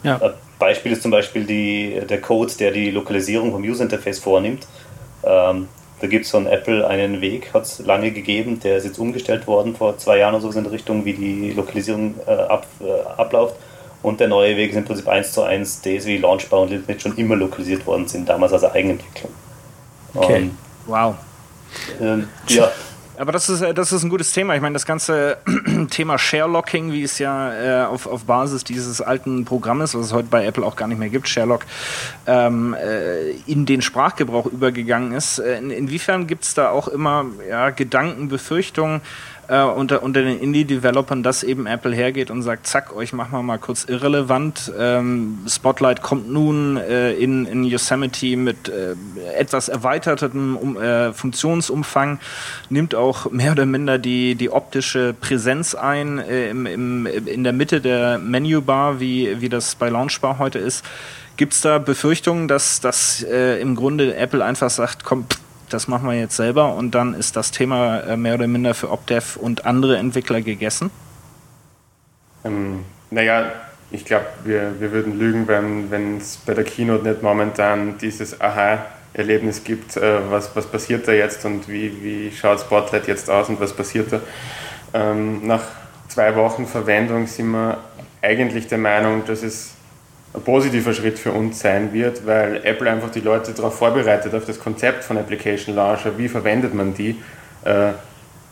[0.04, 0.22] Ja.
[0.22, 4.66] Ein Beispiel ist zum Beispiel die, der Code, der die Lokalisierung vom User Interface vornimmt.
[5.24, 5.68] Ähm,
[6.00, 9.48] da gibt es von Apple einen Weg, hat es lange gegeben, der ist jetzt umgestellt
[9.48, 13.20] worden vor zwei Jahren oder so in der Richtung, wie die Lokalisierung äh, ab, äh,
[13.20, 13.56] abläuft.
[14.04, 17.02] Und der neue Weg ist im Prinzip eins zu eins das, wie Launchbar und Linux
[17.02, 19.32] schon immer lokalisiert worden sind, damals als Eigenentwicklung.
[20.14, 20.50] Okay.
[20.86, 21.16] Wow.
[22.00, 22.72] Und, ähm, ja,
[23.18, 24.56] Aber das ist, äh, das ist ein gutes Thema.
[24.56, 25.38] Ich meine, das ganze
[25.90, 30.28] Thema Sharelocking, wie es ja äh, auf, auf Basis dieses alten Programmes, was es heute
[30.30, 31.66] bei Apple auch gar nicht mehr gibt, Sherlock,
[32.28, 35.40] ähm, äh, in den Sprachgebrauch übergegangen ist.
[35.40, 39.02] Äh, in, inwiefern gibt es da auch immer ja, Gedanken, Befürchtungen
[39.48, 43.44] äh, unter, unter den Indie-Developern, dass eben Apple hergeht und sagt, zack, euch machen wir
[43.44, 44.72] mal kurz irrelevant.
[44.78, 48.96] Ähm, Spotlight kommt nun äh, in, in Yosemite mit äh,
[49.38, 52.20] etwas erweitertem um, äh, Funktionsumfang,
[52.70, 57.54] nimmt auch mehr oder minder die, die optische Präsenz ein äh, im, im, in der
[57.54, 60.84] Mitte der Menübar, wie, wie das bei Launchbar heute ist.
[61.38, 65.88] Gibt es da Befürchtungen, dass, dass äh, im Grunde Apple einfach sagt, komm, pff, das
[65.88, 69.38] machen wir jetzt selber und dann ist das Thema äh, mehr oder minder für OpDev
[69.38, 70.92] und andere Entwickler gegessen?
[72.46, 73.52] Ähm, naja,
[73.92, 79.64] ich glaube, wir, wir würden lügen, wenn es bei der Keynote nicht momentan dieses Aha-Erlebnis
[79.64, 83.60] gibt, äh, was, was passiert da jetzt und wie, wie schaut Spotlight jetzt aus und
[83.60, 84.20] was passiert da.
[84.94, 85.64] Ähm, nach
[86.08, 87.78] zwei Wochen Verwendung sind wir
[88.22, 89.77] eigentlich der Meinung, dass es
[90.38, 94.46] ein positiver Schritt für uns sein wird, weil Apple einfach die Leute darauf vorbereitet, auf
[94.46, 97.12] das Konzept von Application Launcher, wie verwendet man die.
[97.64, 97.92] Äh,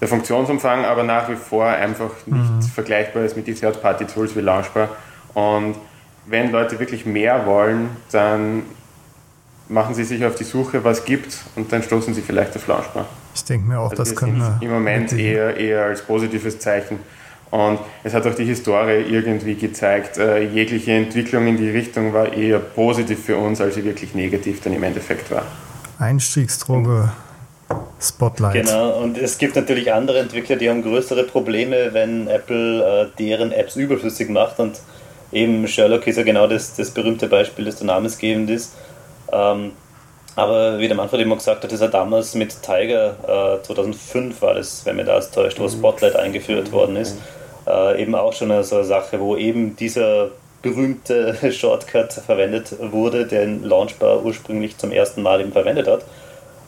[0.02, 4.90] der Funktionsumfang aber nach wie vor einfach nicht vergleichbar ist mit den Third-Party-Tools wie Launchbar.
[5.34, 5.76] Und
[6.26, 8.64] wenn Leute wirklich mehr wollen, dann
[9.70, 13.06] machen sie sich auf die Suche, was gibt und dann stoßen sie vielleicht auf Launchbar.
[13.34, 14.58] Ich denke mir auch, Also das wir können wir.
[14.62, 17.00] im Moment eher, eher als positives Zeichen.
[17.56, 22.34] Und es hat auch die Historie irgendwie gezeigt, äh, jegliche Entwicklung in die Richtung war
[22.34, 25.44] eher positiv für uns, als sie wirklich negativ dann im Endeffekt war.
[25.98, 27.14] Einstiegsdroge
[28.02, 28.66] Spotlight.
[28.66, 33.54] Genau, und es gibt natürlich andere Entwickler, die haben größere Probleme, wenn Apple äh, deren
[33.54, 34.60] Apps überflüssig macht.
[34.60, 34.82] Und
[35.32, 38.74] eben Sherlock ist ja genau das, das berühmte Beispiel, das da namensgebend ist.
[39.32, 39.72] Ähm,
[40.36, 44.56] aber wie der Manfred immer gesagt hat, ist er damals mit Tiger, äh, 2005 war
[44.56, 47.18] das, wenn mir das täuscht, wo Spotlight eingeführt worden ist,
[47.68, 50.30] äh, eben auch schon so eine Sache, wo eben dieser
[50.62, 56.06] berühmte Shortcut verwendet wurde, den Launchbar ursprünglich zum ersten Mal eben verwendet hat.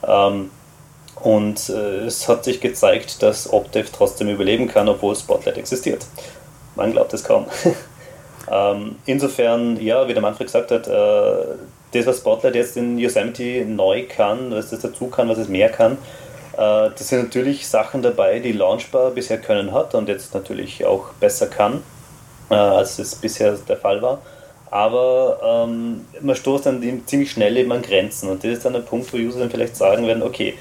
[0.08, 0.52] Ähm,
[1.22, 6.06] und äh, es hat sich gezeigt, dass Opdev trotzdem überleben kann, obwohl Spotlight existiert.
[6.76, 7.48] Man glaubt es kaum.
[8.52, 11.56] ähm, insofern, ja, wie der Manfred gesagt hat, äh,
[11.92, 15.70] das, was Spotlight jetzt in Yosemite neu kann, was das dazu kann, was es mehr
[15.70, 15.98] kann,
[16.58, 21.48] das sind natürlich Sachen dabei, die Launchbar bisher können hat und jetzt natürlich auch besser
[21.48, 21.84] kann,
[22.50, 24.20] äh, als es bisher der Fall war.
[24.70, 28.82] Aber ähm, man stoßt dann ziemlich schnell eben an Grenzen und das ist dann der
[28.82, 30.56] Punkt, wo User dann vielleicht sagen werden, okay,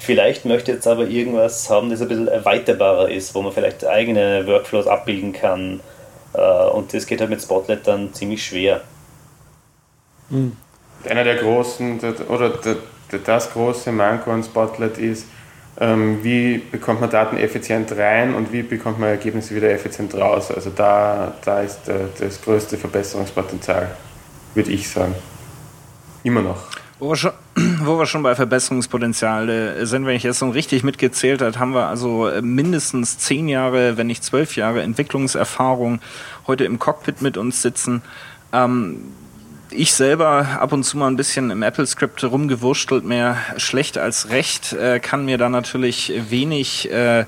[0.00, 4.46] Vielleicht möchte jetzt aber irgendwas haben, das ein bisschen erweiterbarer ist, wo man vielleicht eigene
[4.46, 5.80] Workflows abbilden kann.
[6.32, 8.80] Äh, und das geht halt mit Spotlight dann ziemlich schwer.
[10.30, 10.56] Mhm.
[11.06, 12.58] Einer der großen, oder
[13.24, 15.26] das große Manko an Spotlight ist,
[15.76, 20.50] wie bekommt man Daten effizient rein und wie bekommt man Ergebnisse wieder effizient raus.
[20.50, 21.80] Also da, da ist
[22.18, 23.90] das größte Verbesserungspotenzial,
[24.54, 25.14] würde ich sagen.
[26.22, 26.58] Immer noch.
[27.00, 27.32] Wo wir, schon,
[27.84, 31.86] wo wir schon bei Verbesserungspotenzial sind, wenn ich jetzt so richtig mitgezählt habe, haben wir
[31.86, 36.00] also äh, mindestens zehn Jahre, wenn nicht zwölf Jahre Entwicklungserfahrung
[36.46, 38.02] heute im Cockpit mit uns sitzen.
[38.52, 39.04] Ähm,
[39.72, 44.72] ich selber ab und zu mal ein bisschen im Apple-Script rumgewurschtelt, mehr schlecht als recht,
[44.72, 47.24] äh, kann mir da natürlich wenig äh,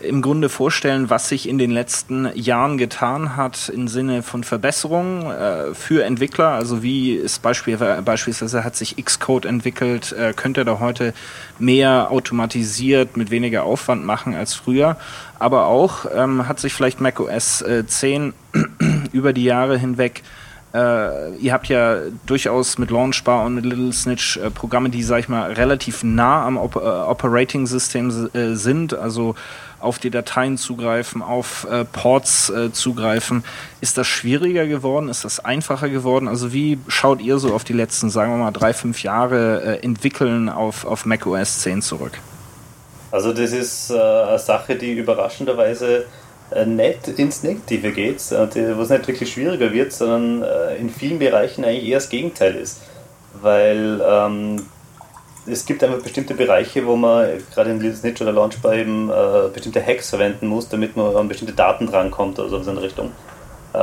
[0.00, 5.30] im Grunde vorstellen, was sich in den letzten Jahren getan hat im Sinne von Verbesserungen
[5.30, 6.48] äh, für Entwickler.
[6.48, 11.14] Also wie ist Beispiel, beispielsweise hat sich Xcode entwickelt, äh, könnte da heute
[11.58, 14.96] mehr automatisiert mit weniger Aufwand machen als früher.
[15.38, 18.32] Aber auch ähm, hat sich vielleicht macOS äh, 10
[19.12, 20.22] über die Jahre hinweg
[20.74, 25.20] äh, ihr habt ja durchaus mit Launchbar und mit Little Snitch äh, Programme, die, sag
[25.20, 29.36] ich mal, relativ nah am Op äh, Operating-System äh, sind, also
[29.78, 33.44] auf die Dateien zugreifen, auf äh, Ports äh, zugreifen.
[33.80, 35.08] Ist das schwieriger geworden?
[35.08, 36.26] Ist das einfacher geworden?
[36.26, 40.48] Also wie schaut ihr so auf die letzten, sagen wir mal, drei, fünf Jahre entwickeln
[40.48, 42.18] auf, auf macOS 10 zurück?
[43.12, 46.06] Also das ist eine Sache, die überraschenderweise
[46.50, 51.18] äh, nicht ins Negative geht, wo es nicht wirklich schwieriger wird, sondern äh, in vielen
[51.18, 52.82] Bereichen eigentlich eher das Gegenteil ist.
[53.40, 54.62] Weil ähm,
[55.46, 59.84] es gibt einfach bestimmte Bereiche, wo man gerade in Snitch oder Launchbar eben äh, bestimmte
[59.84, 63.12] Hacks verwenden muss, damit man an bestimmte Daten drankommt oder so in Richtung.
[63.74, 63.78] Äh,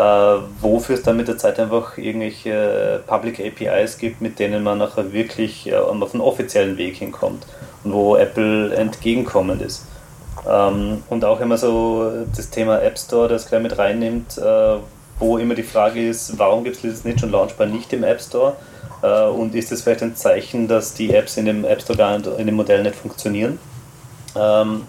[0.62, 5.12] wofür es dann mit der Zeit einfach irgendwelche Public APIs gibt, mit denen man nachher
[5.12, 7.46] wirklich äh, auf einen offiziellen Weg hinkommt
[7.84, 9.86] und wo Apple entgegenkommend ist.
[10.50, 14.76] Ähm, und auch immer so das Thema App Store, das gleich mit reinnimmt, äh,
[15.20, 18.22] wo immer die Frage ist, warum gibt es Little Snitch und Launchbar nicht im App
[18.22, 18.56] Store?
[19.04, 22.18] Äh, und ist das vielleicht ein Zeichen, dass die Apps in dem App Store gar
[22.18, 23.60] nicht, in dem Modell nicht funktionieren?
[24.36, 24.88] Ähm,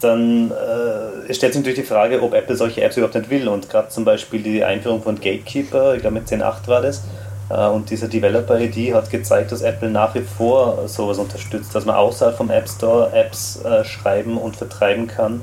[0.00, 3.48] dann äh, stellt sich natürlich die Frage, ob Apple solche Apps überhaupt nicht will.
[3.48, 7.02] Und gerade zum Beispiel die Einführung von Gatekeeper, ich glaube mit 10.8 war das,
[7.48, 12.36] und diese Developer-ID hat gezeigt, dass Apple nach wie vor sowas unterstützt, dass man außerhalb
[12.36, 15.42] vom App Store Apps äh, schreiben und vertreiben kann,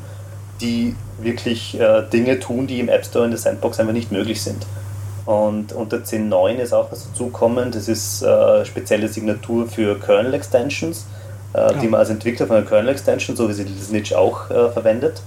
[0.60, 4.42] die wirklich äh, Dinge tun, die im App Store in der Sandbox einfach nicht möglich
[4.42, 4.66] sind.
[5.26, 11.06] Und unter 10.9 ist auch was dazukommen, das ist äh, spezielle Signatur für Kernel Extensions,
[11.54, 11.74] äh, ja.
[11.74, 15.22] die man als Entwickler von einer Kernel Extension, so wie sie Snitch auch äh, verwendet,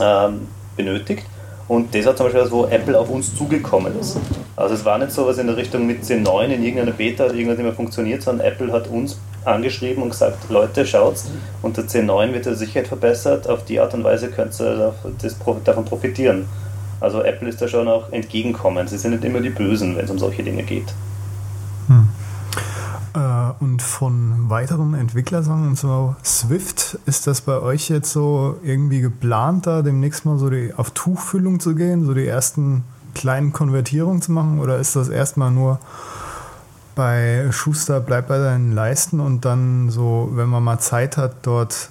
[0.00, 0.46] ähm,
[0.76, 1.26] benötigt.
[1.66, 4.18] Und das hat zum Beispiel was, wo Apple auf uns zugekommen ist.
[4.54, 7.32] Also es war nicht so was in der Richtung mit C9 in irgendeiner Beta hat
[7.32, 11.30] irgendwas nicht mehr funktioniert, sondern Apple hat uns angeschrieben und gesagt, Leute, schaut's,
[11.62, 15.84] unter C9 wird die Sicherheit verbessert, auf die Art und Weise könnt ihr das, davon
[15.84, 16.46] profitieren.
[17.00, 18.86] Also Apple ist da schon auch entgegenkommen.
[18.86, 20.92] Sie sind nicht immer die Bösen, wenn es um solche Dinge geht.
[21.88, 22.08] Hm.
[23.14, 23.18] Äh,
[23.60, 29.82] und von weiteren Entwicklersachen, so Swift, ist das bei euch jetzt so irgendwie geplant, da
[29.82, 34.58] demnächst mal so die, auf Tuchfüllung zu gehen, so die ersten kleinen Konvertierungen zu machen?
[34.60, 35.78] Oder ist das erstmal nur
[36.96, 41.90] bei Schuster, bleib bei deinen Leisten und dann so, wenn man mal Zeit hat, dort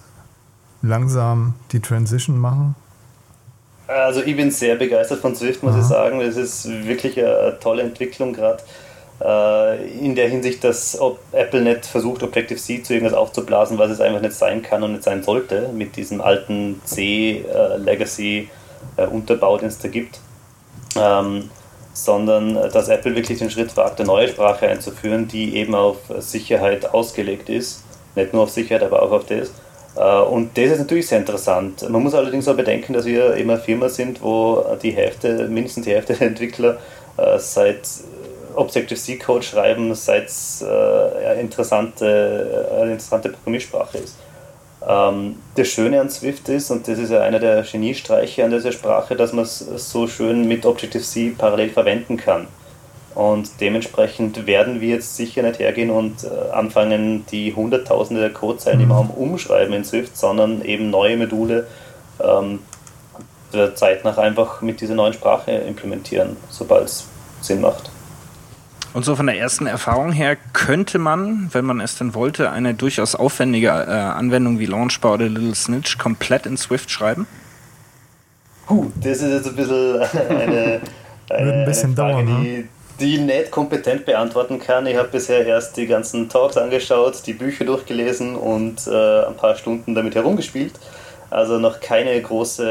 [0.82, 2.76] langsam die Transition machen?
[3.88, 5.82] Also ich bin sehr begeistert von Swift, muss Aha.
[5.82, 6.22] ich sagen.
[6.22, 8.64] Es ist wirklich eine tolle Entwicklung gerade.
[9.24, 11.00] Äh, in der Hinsicht, dass
[11.32, 15.04] Apple nicht versucht, Objective-C zu irgendwas aufzublasen, was es einfach nicht sein kann und nicht
[15.04, 20.20] sein sollte, mit diesem alten C-Legacy-Unterbau, den es da gibt.
[20.98, 21.50] Ähm,
[21.94, 26.92] sondern dass Apple wirklich den Schritt wagt, eine neue Sprache einzuführen, die eben auf Sicherheit
[26.92, 27.84] ausgelegt ist.
[28.16, 29.54] Nicht nur auf Sicherheit, aber auch auf das.
[29.96, 31.90] Äh, und das ist natürlich sehr interessant.
[31.90, 35.86] Man muss allerdings auch bedenken, dass wir eben eine Firma sind, wo die Hälfte, mindestens
[35.86, 36.78] die Hälfte der Entwickler
[37.16, 37.88] äh, seit
[38.56, 44.18] Objective-C-Code schreiben, seit es äh, eine, interessante, eine interessante Programmiersprache ist.
[44.88, 48.72] Ähm, das Schöne an Swift ist, und das ist ja einer der Geniestreiche an dieser
[48.72, 52.48] Sprache, dass man es so schön mit Objective-C parallel verwenden kann.
[53.16, 58.80] Und dementsprechend werden wir jetzt sicher nicht hergehen und äh, anfangen, die Hunderttausende der Codezeilen,
[58.80, 61.68] die wir haben, umschreiben in Swift, sondern eben neue Module
[62.20, 62.60] ähm,
[63.54, 67.06] der Zeit nach einfach mit dieser neuen Sprache implementieren, sobald es
[67.42, 67.93] Sinn macht.
[68.94, 72.76] Und so von der ersten Erfahrung her könnte man, wenn man es denn wollte, eine
[72.76, 77.26] durchaus aufwendige äh, Anwendung wie Launchbar oder Little Snitch komplett in Swift schreiben?
[78.68, 80.82] Puh, das ist jetzt ein bisschen eine,
[81.30, 82.68] eine, ein bisschen eine Frage, dauern, die,
[83.00, 84.86] die nicht kompetent beantworten kann.
[84.86, 89.56] Ich habe bisher erst die ganzen Talks angeschaut, die Bücher durchgelesen und äh, ein paar
[89.56, 90.74] Stunden damit herumgespielt.
[91.34, 92.64] Also noch keine große,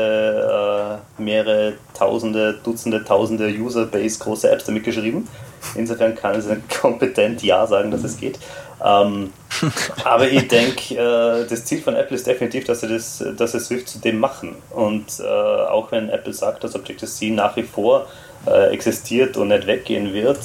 [1.18, 5.26] äh, mehrere Tausende, Dutzende, Tausende User-Base große Apps damit geschrieben.
[5.74, 8.38] Insofern kann ich kompetent Ja sagen, dass es geht.
[8.84, 9.32] Ähm,
[10.04, 13.58] aber ich denke, äh, das Ziel von Apple ist definitiv, dass sie, das, dass sie
[13.58, 14.54] Swift zu dem machen.
[14.70, 18.06] Und äh, auch wenn Apple sagt, dass Objective-C nach wie vor
[18.46, 20.38] äh, existiert und nicht weggehen wird,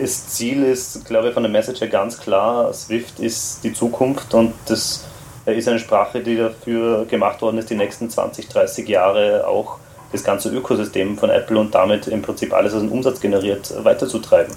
[0.00, 4.32] das Ziel ist, glaube ich, von der Message her ganz klar, Swift ist die Zukunft
[4.32, 5.04] und das
[5.46, 9.78] ist eine Sprache, die dafür gemacht worden ist, die nächsten 20, 30 Jahre auch
[10.12, 14.54] das ganze Ökosystem von Apple und damit im Prinzip alles, was einen Umsatz generiert, weiterzutreiben.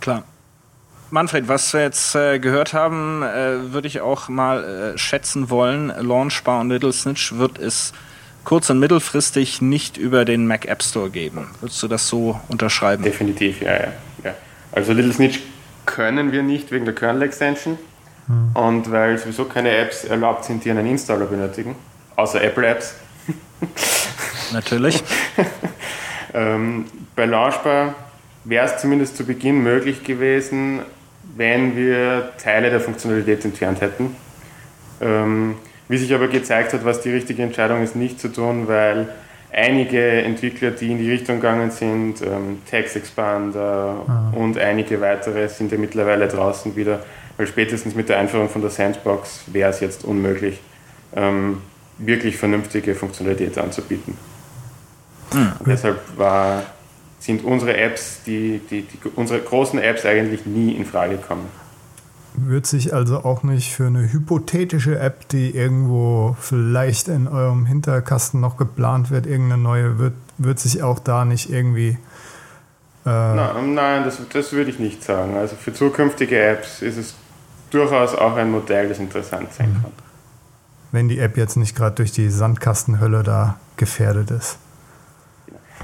[0.00, 0.24] Klar.
[1.10, 5.92] Manfred, was wir jetzt äh, gehört haben, äh, würde ich auch mal äh, schätzen wollen.
[5.98, 7.92] Launchbar und Little Snitch wird es
[8.44, 11.48] kurz- und mittelfristig nicht über den Mac App Store geben.
[11.60, 13.02] Würdest du das so unterschreiben?
[13.02, 13.92] Definitiv, ja, ja.
[14.24, 14.34] ja.
[14.70, 15.40] Also Little Snitch
[15.84, 17.76] können wir nicht wegen der Kernel Extension
[18.30, 18.62] hm.
[18.62, 21.74] und weil sowieso keine Apps erlaubt sind, die einen Installer benötigen,
[22.16, 22.94] außer Apple Apps.
[24.52, 25.02] Natürlich.
[26.34, 27.94] ähm, bei Launchbar
[28.44, 30.80] wäre es zumindest zu Beginn möglich gewesen,
[31.36, 34.16] wenn wir Teile der Funktionalität entfernt hätten.
[35.00, 35.56] Ähm,
[35.88, 39.08] wie sich aber gezeigt hat, was die richtige Entscheidung ist, nicht zu tun, weil
[39.52, 44.32] einige Entwickler, die in die Richtung gegangen sind, ähm, Text Expander ah.
[44.34, 47.00] und einige weitere sind ja mittlerweile draußen wieder,
[47.40, 50.60] weil spätestens mit der Einführung von der Sandbox wäre es jetzt unmöglich,
[51.16, 51.62] ähm,
[51.96, 54.14] wirklich vernünftige Funktionalität anzubieten.
[55.32, 55.52] Mhm.
[55.64, 56.64] Deshalb war
[57.18, 61.46] sind unsere Apps, die, die, die, unsere großen Apps eigentlich nie in Frage kommen.
[62.34, 68.38] Wird sich also auch nicht für eine hypothetische App, die irgendwo vielleicht in eurem Hinterkasten
[68.40, 71.96] noch geplant wird, irgendeine neue, wird, wird sich auch da nicht irgendwie.
[73.06, 75.38] Äh nein, nein das, das würde ich nicht sagen.
[75.38, 77.14] Also für zukünftige Apps ist es
[77.70, 79.82] durchaus auch ein Modell, das interessant sein mhm.
[79.82, 79.92] kann.
[80.92, 84.58] Wenn die App jetzt nicht gerade durch die Sandkastenhölle da gefährdet ist.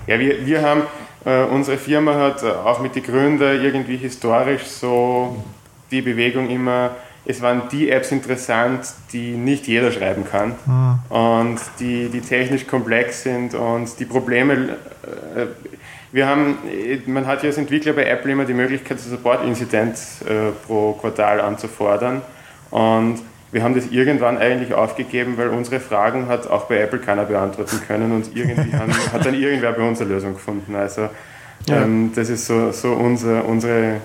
[0.06, 0.82] Ja, wir, wir haben,
[1.24, 5.44] äh, unsere Firma hat äh, auch mit den Gründern irgendwie historisch so
[5.90, 6.90] die Bewegung immer,
[7.24, 10.98] es waren die Apps interessant, die nicht jeder schreiben kann mhm.
[11.08, 14.76] und die, die technisch komplex sind und die Probleme,
[15.34, 15.46] äh,
[16.16, 16.56] wir haben,
[17.04, 21.42] man hat ja als Entwickler bei Apple immer die Möglichkeit, das Support-Incident äh, pro Quartal
[21.42, 22.22] anzufordern
[22.70, 23.18] und
[23.52, 27.80] wir haben das irgendwann eigentlich aufgegeben, weil unsere Fragen hat auch bei Apple keiner beantworten
[27.86, 30.74] können und irgendwie haben, hat dann irgendwer bei uns eine Lösung gefunden.
[30.74, 31.10] Also
[31.66, 31.82] ja.
[31.82, 34.00] ähm, das ist so, so unser, unsere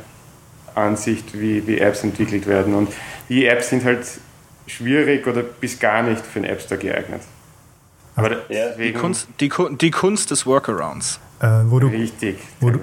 [0.76, 2.74] Ansicht, wie, wie Apps entwickelt werden.
[2.74, 2.92] Und
[3.30, 4.06] die Apps sind halt
[4.68, 7.22] schwierig oder bis gar nicht für den App Store geeignet.
[8.18, 8.72] Aber ja.
[8.78, 11.22] die, Kunst, die, die Kunst des Workarounds.
[11.42, 12.40] Äh, wo du, Richtig.
[12.60, 12.80] Wo du,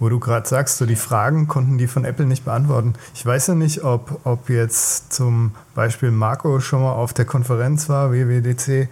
[0.00, 2.94] wo du gerade sagst, so die Fragen konnten die von Apple nicht beantworten.
[3.14, 7.88] Ich weiß ja nicht, ob, ob jetzt zum Beispiel Marco schon mal auf der Konferenz
[7.88, 8.88] war, WWDC.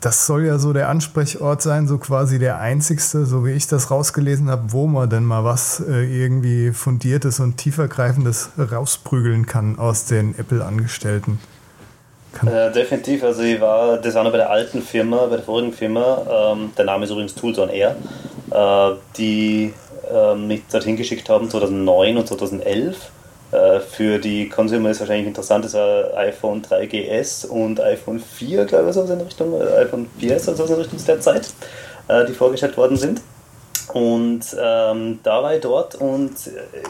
[0.00, 3.90] Das soll ja so der Ansprechort sein, so quasi der einzigste, so wie ich das
[3.90, 10.06] rausgelesen habe, wo man denn mal was äh, irgendwie Fundiertes und tiefergreifendes rausprügeln kann aus
[10.06, 11.38] den Apple-Angestellten.
[12.44, 16.72] Äh, definitiv, also ich war, noch bei der alten Firma, bei der vorigen Firma, ähm,
[16.76, 17.96] der Name ist übrigens Tools on Air,
[18.50, 19.72] äh, die
[20.12, 22.96] äh, mich dorthin geschickt haben 2009 und 2011.
[23.52, 28.88] Äh, für die Consumer ist wahrscheinlich interessant, das war iPhone 3GS und iPhone 4, glaube
[28.88, 31.48] ich, so in Richtung, äh, iPhone 4S, also in Richtung der Zeit,
[32.08, 33.20] äh, die vorgestellt worden sind.
[33.92, 36.32] Und ähm, da war ich dort und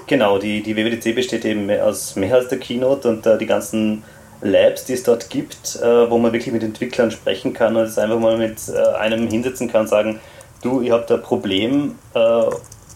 [0.06, 4.02] genau, die, die WWDC besteht eben aus mehr als der Keynote und die ganzen
[4.42, 7.98] Labs, die es dort gibt, äh, wo man wirklich mit Entwicklern sprechen kann und es
[7.98, 10.20] einfach mal mit äh, einem hinsetzen kann und sagen,
[10.62, 12.42] du, ich habe da ein Problem, äh,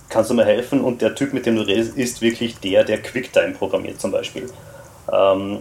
[0.08, 0.82] kannst du mir helfen?
[0.82, 4.50] Und der Typ, mit dem du redest, ist wirklich der, der QuickTime programmiert zum Beispiel.
[5.10, 5.60] Ähm,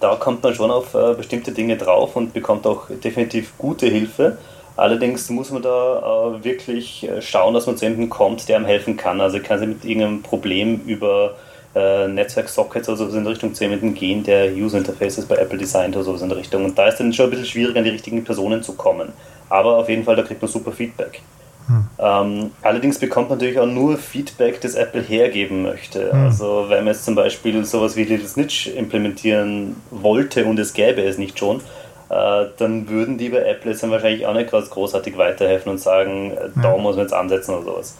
[0.00, 4.36] da kommt man schon auf äh, bestimmte Dinge drauf und bekommt auch definitiv gute Hilfe.
[4.76, 8.66] Allerdings muss man da äh, wirklich äh, schauen, dass man zu jemandem kommt, der einem
[8.66, 9.20] helfen kann.
[9.20, 11.36] Also kann sie mit irgendeinem Problem über
[11.78, 15.94] äh, Netzwerk-Sockets oder sowas in Richtung zu jemandem gehen, der User Interfaces bei Apple designt
[15.94, 16.64] oder sowas in der Richtung.
[16.64, 19.12] Und da ist dann schon ein bisschen schwieriger, an die richtigen Personen zu kommen.
[19.48, 21.22] Aber auf jeden Fall, da kriegt man super Feedback.
[21.68, 21.84] Hm.
[21.98, 26.12] Ähm, allerdings bekommt man natürlich auch nur Feedback, das Apple hergeben möchte.
[26.12, 26.24] Hm.
[26.24, 31.02] Also wenn man jetzt zum Beispiel sowas wie Little Snitch implementieren wollte und es gäbe
[31.02, 31.60] es nicht schon,
[32.08, 36.32] äh, dann würden die bei Apple jetzt dann wahrscheinlich auch nicht großartig weiterhelfen und sagen,
[36.32, 36.82] äh, da hm.
[36.82, 37.96] muss man jetzt ansetzen oder sowas.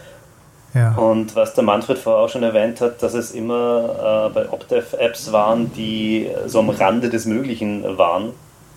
[0.96, 4.94] Und was der Manfred vorher auch schon erwähnt hat, dass es immer äh, bei Opdev
[4.98, 8.32] Apps waren, die so am Rande des Möglichen waren,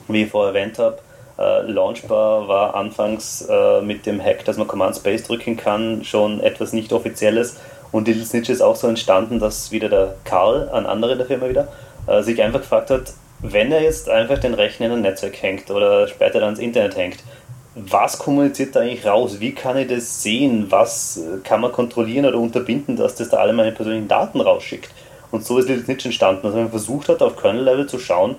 [0.07, 0.99] wie ich vorher erwähnt habe.
[1.37, 6.39] Äh, Launchbar war anfangs äh, mit dem Hack, dass man Command Space drücken kann, schon
[6.39, 7.57] etwas nicht offizielles.
[7.91, 11.27] Und Little Snitch ist auch so entstanden, dass wieder der Karl, ein anderer in der
[11.27, 11.67] Firma wieder,
[12.07, 15.69] äh, sich einfach gefragt hat, wenn er jetzt einfach den Rechner in ein Netzwerk hängt
[15.71, 17.17] oder später dann ins Internet hängt,
[17.75, 19.39] was kommuniziert da eigentlich raus?
[19.39, 20.67] Wie kann ich das sehen?
[20.69, 24.89] Was äh, kann man kontrollieren oder unterbinden, dass das da alle meine persönlichen Daten rausschickt?
[25.31, 28.35] Und so ist Little Snitch entstanden, dass man versucht hat, auf Kernel-Level zu schauen,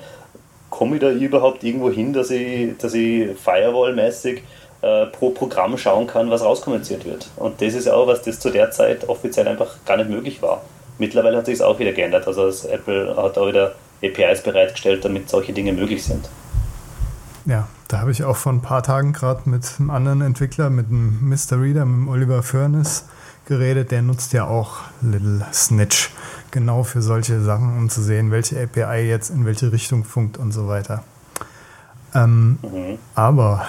[0.69, 4.43] komme ich da überhaupt irgendwo hin, dass ich, dass ich Firewall-mäßig
[4.83, 7.29] äh, pro Programm schauen kann, was rauskommuniziert wird.
[7.37, 10.63] Und das ist auch, was das zu der Zeit offiziell einfach gar nicht möglich war.
[10.99, 12.27] Mittlerweile hat sich es auch wieder geändert.
[12.27, 16.29] Also Apple hat auch wieder APIs bereitgestellt, damit solche Dinge möglich sind.
[17.47, 20.89] Ja, da habe ich auch vor ein paar Tagen gerade mit einem anderen Entwickler, mit
[20.89, 21.61] dem Mr.
[21.61, 23.05] Reader, mit dem Oliver Furnace
[23.45, 23.91] geredet.
[23.91, 26.11] Der nutzt ja auch Little Snitch
[26.51, 30.53] genau für solche Sachen, um zu sehen, welche API jetzt in welche Richtung funkt und
[30.53, 31.05] so weiter.
[32.15, 32.99] Ähm, mhm.
[33.15, 33.67] Aber,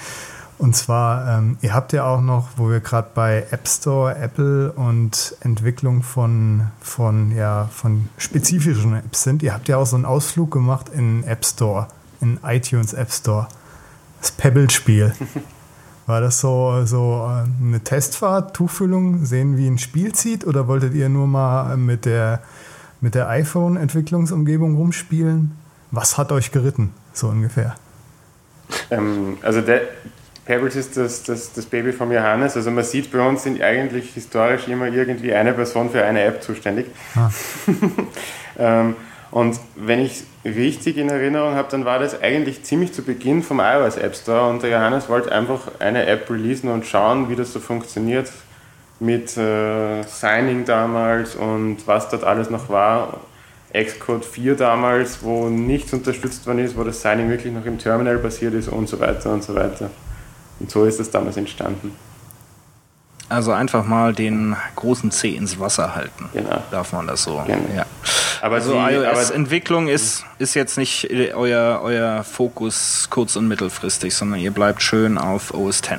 [0.58, 4.72] und zwar, ähm, ihr habt ja auch noch, wo wir gerade bei App Store, Apple
[4.72, 10.06] und Entwicklung von, von, ja, von spezifischen Apps sind, ihr habt ja auch so einen
[10.06, 11.88] Ausflug gemacht in App Store,
[12.20, 13.48] in iTunes App Store.
[14.20, 15.12] Das Pebble-Spiel.
[16.06, 20.46] War das so, so äh, eine Testfahrt, Tuchfüllung, sehen, wie ein Spiel zieht?
[20.46, 22.42] Oder wolltet ihr nur mal mit der,
[23.00, 25.56] mit der iPhone-Entwicklungsumgebung rumspielen?
[25.90, 27.76] Was hat euch geritten, so ungefähr?
[28.90, 29.82] Ähm, also der
[30.46, 32.56] Pebbles ist das, das, das Baby von Johannes.
[32.56, 36.42] Also man sieht, bei uns sind eigentlich historisch immer irgendwie eine Person für eine App
[36.42, 36.86] zuständig.
[37.14, 37.30] Ah.
[38.58, 38.96] ähm,
[39.30, 43.60] und wenn ich richtig in Erinnerung habe, dann war das eigentlich ziemlich zu Beginn vom
[43.60, 47.52] iOS App Store und der Johannes wollte einfach eine App releasen und schauen, wie das
[47.52, 48.30] so funktioniert
[49.00, 53.20] mit äh, Signing damals und was dort alles noch war.
[53.72, 58.16] Xcode 4 damals, wo nichts unterstützt worden ist, wo das Signing wirklich noch im Terminal
[58.16, 59.90] basiert ist und so weiter und so weiter.
[60.58, 61.92] Und so ist es damals entstanden.
[63.28, 66.30] Also einfach mal den großen C ins Wasser halten.
[66.32, 66.62] Genau.
[66.70, 67.42] Darf man das so?
[67.46, 67.58] Genau.
[67.76, 67.84] Ja.
[68.40, 74.50] Aber also iOS-Entwicklung ist, ist jetzt nicht euer, euer Fokus kurz- und mittelfristig, sondern ihr
[74.50, 75.90] bleibt schön auf OS X.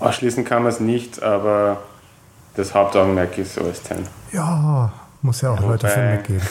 [0.00, 1.82] Ausschließen kann man es nicht, aber
[2.56, 4.00] das Hauptaugenmerk ist OS X.
[4.32, 6.42] Ja, muss ja auch ja, Leute für mitgeben.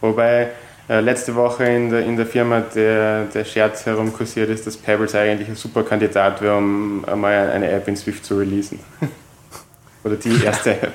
[0.00, 0.50] Wobei
[0.88, 5.14] äh, letzte Woche in der, in der Firma der, der Scherz herumkursiert ist, dass Pebbles
[5.14, 8.80] eigentlich ein super Kandidat wäre, um mal eine App in Swift zu releasen.
[10.04, 10.94] Oder die erste App.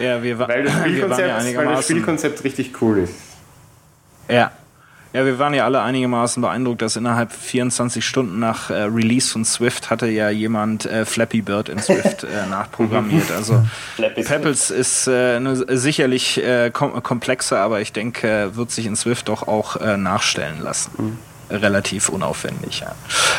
[0.00, 3.14] ja, wir, weil, das Spielkonzept, ja weil das Spielkonzept richtig cool ist.
[4.28, 4.52] Ja,
[5.12, 9.44] ja, wir waren ja alle einigermaßen beeindruckt, dass innerhalb 24 Stunden nach äh, Release von
[9.44, 13.32] Swift hatte ja jemand äh, Flappy Bird in Swift äh, nachprogrammiert.
[13.32, 13.64] Also
[13.96, 19.48] Pebbles ist äh, sicherlich äh, kom komplexer, aber ich denke, wird sich in Swift doch
[19.48, 20.90] auch äh, nachstellen lassen.
[20.98, 21.18] Mhm
[21.50, 22.80] relativ unaufwendig.
[22.80, 22.94] Ja.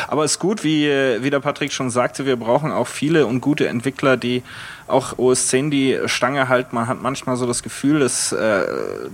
[0.08, 3.40] Aber es ist gut, wie, wie der Patrick schon sagte, wir brauchen auch viele und
[3.40, 4.42] gute Entwickler, die
[4.90, 6.74] auch OS 10 die Stange halten.
[6.74, 8.64] Man hat manchmal so das Gefühl, es äh,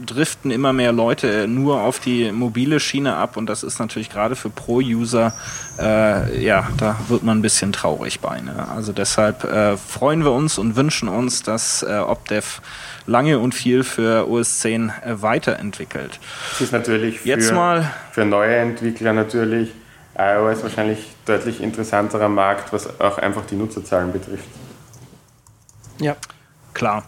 [0.04, 4.36] driften immer mehr Leute nur auf die mobile Schiene ab und das ist natürlich gerade
[4.36, 5.32] für Pro-User,
[5.78, 8.40] äh, ja, da wird man ein bisschen traurig bei.
[8.40, 8.66] Ne?
[8.74, 12.60] Also deshalb äh, freuen wir uns und wünschen uns, dass äh, Opdev
[13.06, 16.18] lange und viel für OS 10 äh, weiterentwickelt.
[16.50, 19.70] Das ist natürlich für, Jetzt mal, für neue Entwickler natürlich
[20.18, 24.46] iOS wahrscheinlich deutlich interessanterer Markt, was auch einfach die Nutzerzahlen betrifft.
[25.98, 26.16] Ja.
[26.74, 27.04] Klar,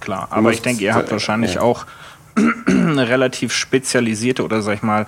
[0.00, 0.28] klar.
[0.30, 1.60] Aber ich denke, ihr habt wahrscheinlich ja.
[1.60, 1.86] auch
[2.66, 5.06] eine relativ spezialisierte oder sag ich mal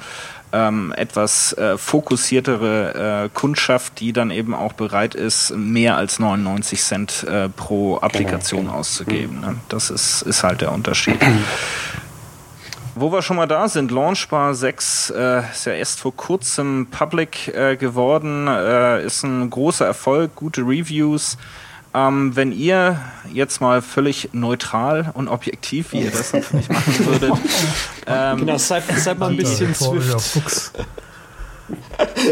[0.55, 6.81] ähm, etwas äh, fokussiertere äh, Kundschaft, die dann eben auch bereit ist, mehr als 99
[6.81, 8.81] Cent äh, pro Applikation genau, genau.
[8.81, 9.41] auszugeben.
[9.41, 9.57] Ne?
[9.69, 11.19] Das ist, ist halt der Unterschied.
[12.97, 17.49] Wo wir schon mal da sind, Launchbar 6 äh, ist ja erst vor kurzem public
[17.49, 21.37] äh, geworden, äh, ist ein großer Erfolg, gute Reviews.
[21.95, 23.01] Ähm, wenn ihr
[23.33, 27.33] jetzt mal völlig neutral und objektiv, wie ihr das natürlich machen würdet.
[28.07, 30.73] Ähm, genau, seid, seid mal ein bisschen Swift.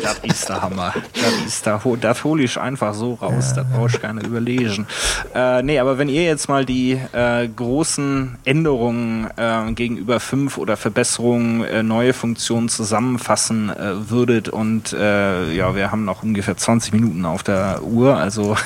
[0.03, 0.93] Das ist der Hammer.
[1.15, 3.55] Das ist der, das hole ich einfach so raus.
[3.55, 4.87] Das brauche ich gerne überlegen.
[5.35, 10.77] Äh, nee, aber wenn ihr jetzt mal die äh, großen Änderungen äh, gegenüber fünf oder
[10.77, 16.93] Verbesserungen, äh, neue Funktionen zusammenfassen äh, würdet und äh, ja, wir haben noch ungefähr 20
[16.93, 18.57] Minuten auf der Uhr, also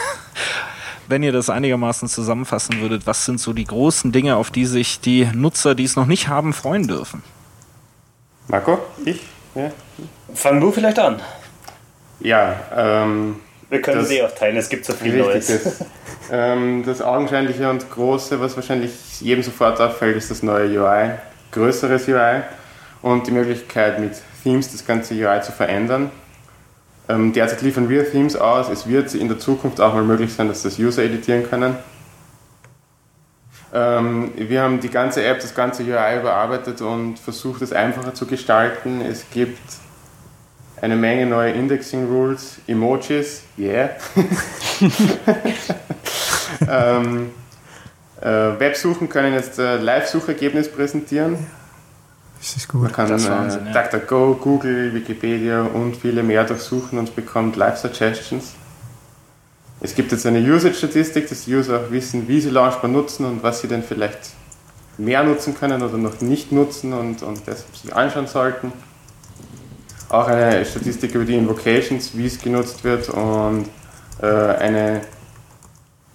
[1.08, 5.00] wenn ihr das einigermaßen zusammenfassen würdet, was sind so die großen Dinge, auf die sich
[5.00, 7.22] die Nutzer, die es noch nicht haben, freuen dürfen?
[8.48, 9.22] Marco, ich?
[9.54, 9.70] Ja.
[10.34, 11.20] Fang du vielleicht an.
[12.20, 13.36] Ja, ähm,
[13.68, 15.46] wir können das, sie auch teilen, es gibt so viel Neues.
[15.46, 15.84] Das,
[16.30, 21.10] ähm, das Augenscheinliche und Große, was wahrscheinlich jedem sofort auffällt, ist das neue UI,
[21.52, 22.42] größeres UI
[23.02, 26.10] und die Möglichkeit mit Themes das ganze UI zu verändern.
[27.08, 28.68] Ähm, derzeit liefern wir Themes aus.
[28.68, 31.76] Es wird in der Zukunft auch mal möglich sein, dass das User editieren können.
[33.72, 38.26] Ähm, wir haben die ganze App, das ganze UI überarbeitet und versucht es einfacher zu
[38.26, 39.00] gestalten.
[39.00, 39.60] Es gibt
[40.80, 43.90] eine Menge neue Indexing Rules, Emojis, yeah.
[46.68, 47.30] ähm,
[48.20, 48.26] äh,
[48.58, 51.38] Websuchen können jetzt äh, Live-Suchergebnis präsentieren.
[52.46, 52.82] Richtig gut.
[52.82, 53.72] Man kann Das ist äh, Wahnsinn, ja.
[53.72, 58.52] DuckDuckGo, Google, Wikipedia und viele mehr durchsuchen und bekommt Live-Suggestions.
[59.80, 63.42] Es gibt jetzt eine Usage-Statistik, dass die User auch wissen, wie sie Launchbar nutzen und
[63.42, 64.30] was sie denn vielleicht
[64.96, 68.72] mehr nutzen können oder noch nicht nutzen und, und deshalb sich anschauen sollten.
[70.08, 73.66] Auch eine Statistik über die Invocations, wie es genutzt wird und
[74.22, 75.00] äh, eine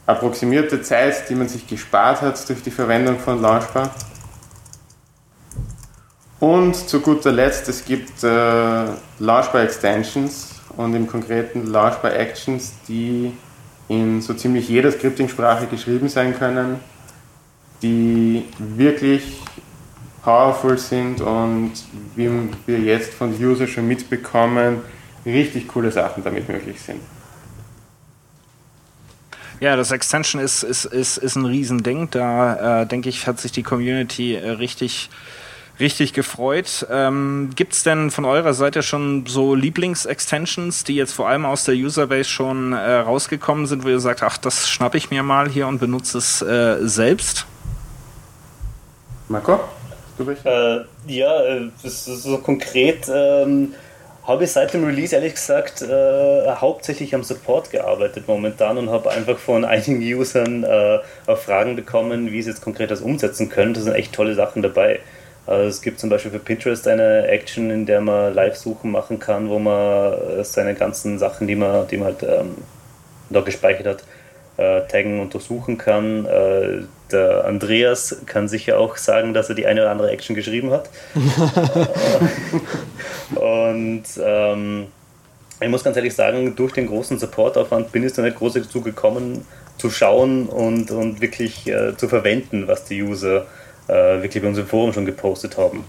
[0.05, 3.93] approximierte Zeit, die man sich gespart hat durch die Verwendung von Launchbar.
[6.41, 8.27] Und zu guter Letzt, es gibt äh,
[9.19, 13.31] Launchbar Extensions und im konkreten Launchbar Actions, die
[13.87, 16.79] in so ziemlich jeder Scripting-Sprache geschrieben sein können,
[17.83, 19.39] die wirklich
[20.23, 21.73] powerful sind und
[22.15, 22.29] wie
[22.65, 24.81] wir jetzt von User schon mitbekommen,
[25.23, 27.01] richtig coole Sachen damit möglich sind.
[29.59, 32.09] Ja, das Extension ist, ist, ist, ist ein Riesending.
[32.09, 35.11] Da äh, denke ich, hat sich die Community äh, richtig,
[35.82, 36.88] richtig gefreut.
[36.89, 41.65] Ähm, Gibt es denn von eurer Seite schon so Lieblings-Extensions, die jetzt vor allem aus
[41.65, 45.49] der Userbase schon äh, rausgekommen sind, wo ihr sagt, ach, das schnapp ich mir mal
[45.49, 47.45] hier und benutze es äh, selbst?
[49.27, 49.59] Marco?
[50.17, 50.29] Du?
[50.29, 53.73] Äh, ja, äh, das ist so konkret ähm,
[54.23, 59.09] habe ich seit dem Release ehrlich gesagt äh, hauptsächlich am Support gearbeitet momentan und habe
[59.09, 63.73] einfach von einigen Usern äh, auch Fragen bekommen, wie sie jetzt konkret das umsetzen können.
[63.73, 64.99] Da sind echt tolle Sachen dabei.
[65.47, 69.49] Also es gibt zum Beispiel für Pinterest eine Action, in der man Live-Suchen machen kann,
[69.49, 72.57] wo man äh, seine ganzen Sachen, die man, die man halt ähm,
[73.29, 74.03] da gespeichert hat,
[74.57, 76.25] äh, taggen und durchsuchen kann.
[76.25, 80.71] Äh, der Andreas kann sicher auch sagen, dass er die eine oder andere Action geschrieben
[80.71, 80.89] hat.
[83.35, 84.87] und ähm,
[85.59, 88.81] ich muss ganz ehrlich sagen, durch den großen Supportaufwand bin ich da nicht groß dazu
[88.81, 89.45] gekommen,
[89.77, 93.45] zu schauen und, und wirklich äh, zu verwenden, was die User äh,
[93.91, 95.83] wirklich bei uns im Forum schon gepostet haben.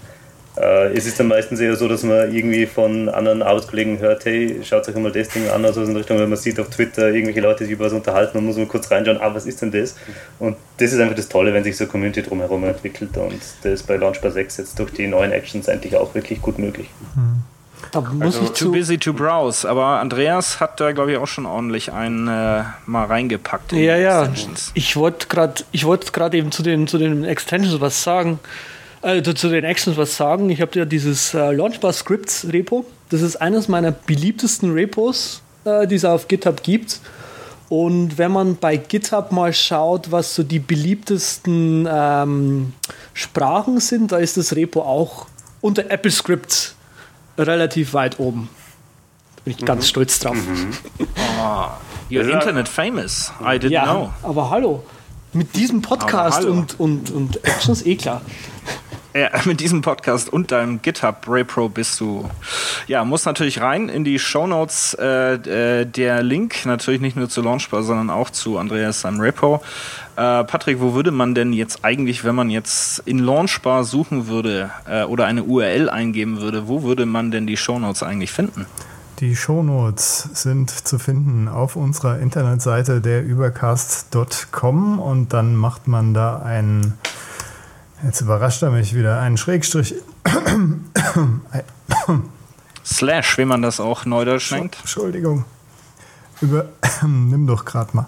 [0.55, 4.59] Äh, es ist dann meistens eher so, dass man irgendwie von anderen Arbeitskollegen hört, hey,
[4.63, 7.41] schaut euch mal das Ding an, also in Richtung, wenn man sieht auf Twitter irgendwelche
[7.41, 9.95] Leute, sich über was unterhalten, man muss mal kurz reinschauen, ah, was ist denn das?
[10.39, 13.73] Und das ist einfach das Tolle, wenn sich so eine Community drumherum entwickelt und das
[13.73, 16.89] ist bei Launchbar 6 jetzt durch die neuen Actions eigentlich auch wirklich gut möglich.
[17.91, 18.71] Da muss Also ich Too zu.
[18.71, 19.69] busy to browse.
[19.69, 23.73] Aber Andreas hat da, glaube ich, auch schon ordentlich einen äh, mal reingepackt.
[23.73, 24.23] in Ja, ja.
[24.25, 24.71] Extensions.
[24.73, 26.03] Ich wollte gerade wollt
[26.37, 28.39] eben zu den, zu den Extensions was sagen.
[29.01, 30.49] Äh, zu- den Actions was sagen.
[30.49, 32.85] Ich habe ja dieses äh, Launchbar Scripts Repo.
[33.09, 36.99] Das ist eines meiner beliebtesten Repos, äh, die es auf GitHub gibt.
[37.69, 42.73] Und wenn man bei GitHub mal schaut, was so die beliebtesten ähm,
[43.13, 45.27] Sprachen sind, da ist das Repo auch
[45.61, 46.75] unter Apple Script
[47.37, 48.49] relativ weit oben.
[49.37, 50.37] Da bin ich ganz stolz drauf.
[52.09, 52.33] You're Ja.
[52.33, 53.31] Internet famous.
[53.41, 54.13] I didn't Ja, know.
[54.23, 54.83] aber hallo.
[55.33, 58.21] Mit diesem Podcast und, und, und Actions eh klar.
[59.15, 62.27] Ja, mit diesem Podcast und deinem GitHub Repro bist du.
[62.87, 64.95] Ja, muss natürlich rein in die Shownotes.
[64.99, 65.33] Äh,
[65.81, 69.61] äh, der Link natürlich nicht nur zu Launchbar, sondern auch zu Andreas seinem Repro.
[70.15, 74.69] Äh, Patrick, wo würde man denn jetzt eigentlich, wenn man jetzt in Launchbar suchen würde
[74.87, 78.67] äh, oder eine URL eingeben würde, wo würde man denn die Shownotes eigentlich finden?
[79.19, 86.39] Die Shownotes sind zu finden auf unserer Internetseite der übercast.com und dann macht man da
[86.39, 86.93] einen,
[88.03, 89.95] jetzt überrascht er mich wieder, einen Schrägstrich.
[92.85, 94.77] Slash, wie man das auch neudeutsch nennt.
[94.79, 95.45] Entschuldigung.
[96.43, 96.65] Über,
[97.07, 98.07] nimm doch gerade mal.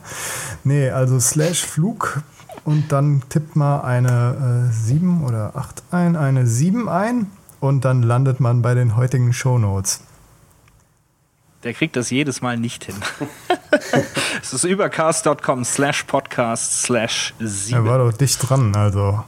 [0.65, 2.21] Nee, also slash Flug
[2.65, 7.31] und dann tippt man eine äh, 7 oder 8 ein, eine 7 ein
[7.61, 10.01] und dann landet man bei den heutigen Shownotes.
[11.63, 12.95] Der kriegt das jedes Mal nicht hin.
[14.41, 17.86] es ist übercast.com slash podcast slash Er 7.
[17.86, 19.23] war doch dicht dran, also.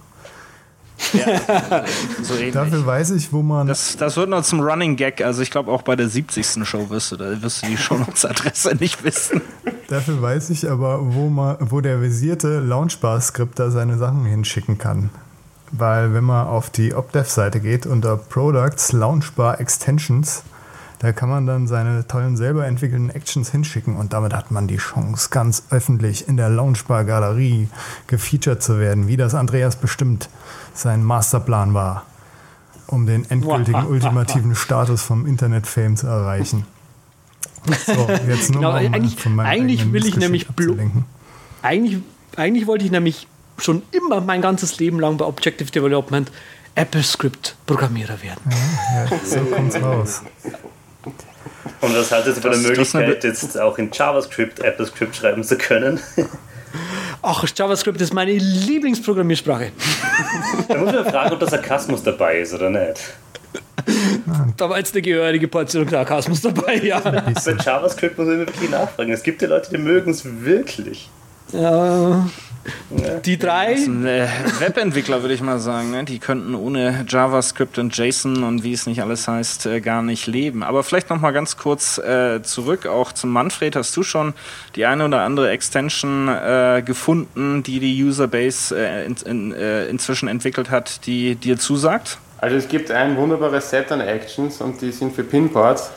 [2.23, 2.53] So ähnlich.
[2.53, 3.67] Dafür weiß ich, wo man.
[3.67, 5.21] Das, das wird noch zum Running Gag.
[5.21, 6.67] Also ich glaube auch bei der 70.
[6.67, 9.41] Show wirst du, da wirst du die Shownotes-Adresse nicht wissen.
[9.89, 15.09] Dafür weiß ich aber, wo, man, wo der visierte Launchbar-Skripter seine Sachen hinschicken kann.
[15.71, 20.43] Weil wenn man auf die OpDev-Seite geht unter Products Launchbar Extensions,
[20.99, 24.77] da kann man dann seine tollen selber entwickelten Actions hinschicken und damit hat man die
[24.77, 27.69] Chance, ganz öffentlich in der Launchbar-Galerie
[28.07, 30.29] gefeatured zu werden, wie das Andreas bestimmt
[30.77, 32.05] sein Masterplan war.
[32.87, 36.65] um den endgültigen ultimativen Status vom Internet-Fame zu erreichen.
[37.85, 37.91] So,
[38.29, 40.47] jetzt nur genau, mal, um eigentlich, von meinem eigentlich will ich nämlich
[41.61, 42.01] eigentlich,
[42.37, 46.31] eigentlich wollte ich nämlich schon immer mein ganzes Leben lang bei Objective Development
[46.75, 48.41] Apple-Script-Programmierer werden.
[48.49, 50.21] Ja, ja, so kommt's raus.
[51.81, 55.99] Und was hat jetzt von der Möglichkeit, jetzt auch in JavaScript Apple-Script schreiben zu können?
[57.21, 59.71] Ach, JavaScript ist meine Lieblingsprogrammiersprache.
[60.67, 63.01] Da muss man fragen, ob der Sarkasmus dabei ist oder nicht.
[64.57, 66.99] Da war jetzt eine gehörige Portion Sarkasmus dabei, ja.
[66.99, 67.23] Bei
[67.63, 69.11] JavaScript muss man wirklich nachfragen.
[69.11, 71.09] Es gibt ja Leute, die mögen es wirklich.
[71.53, 72.27] Ja.
[73.25, 73.73] Die drei.
[73.73, 74.27] Äh,
[74.59, 76.03] Webentwickler würde ich mal sagen, ne?
[76.03, 80.27] die könnten ohne JavaScript und JSON und wie es nicht alles heißt, äh, gar nicht
[80.27, 80.63] leben.
[80.63, 83.75] Aber vielleicht noch mal ganz kurz äh, zurück, auch zum Manfred.
[83.75, 84.33] Hast du schon
[84.75, 90.27] die eine oder andere Extension äh, gefunden, die die Userbase äh, in, in, äh, inzwischen
[90.27, 92.17] entwickelt hat, die dir zusagt?
[92.39, 95.91] Also es gibt ein wunderbares Set an Actions und die sind für Pinboards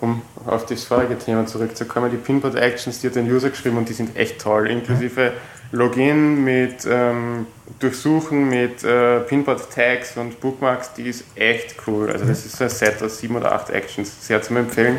[0.00, 3.88] um auf das vorige Thema zurückzukommen, die Pinboard Actions, die hat den User geschrieben und
[3.88, 5.32] die sind echt toll, inklusive
[5.72, 7.46] Login mit ähm,
[7.78, 12.10] Durchsuchen, mit äh, Pinboard-Tags und Bookmarks, die ist echt cool.
[12.10, 14.98] Also das ist so ein Set aus sieben oder acht Actions, sehr zu empfehlen.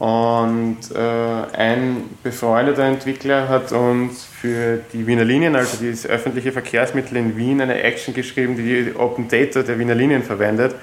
[0.00, 7.16] Und äh, ein befreundeter Entwickler hat uns für die Wiener Linien, also das öffentliche Verkehrsmittel
[7.18, 10.74] in Wien, eine Action geschrieben, die die Open Data der Wiener Linien verwendet,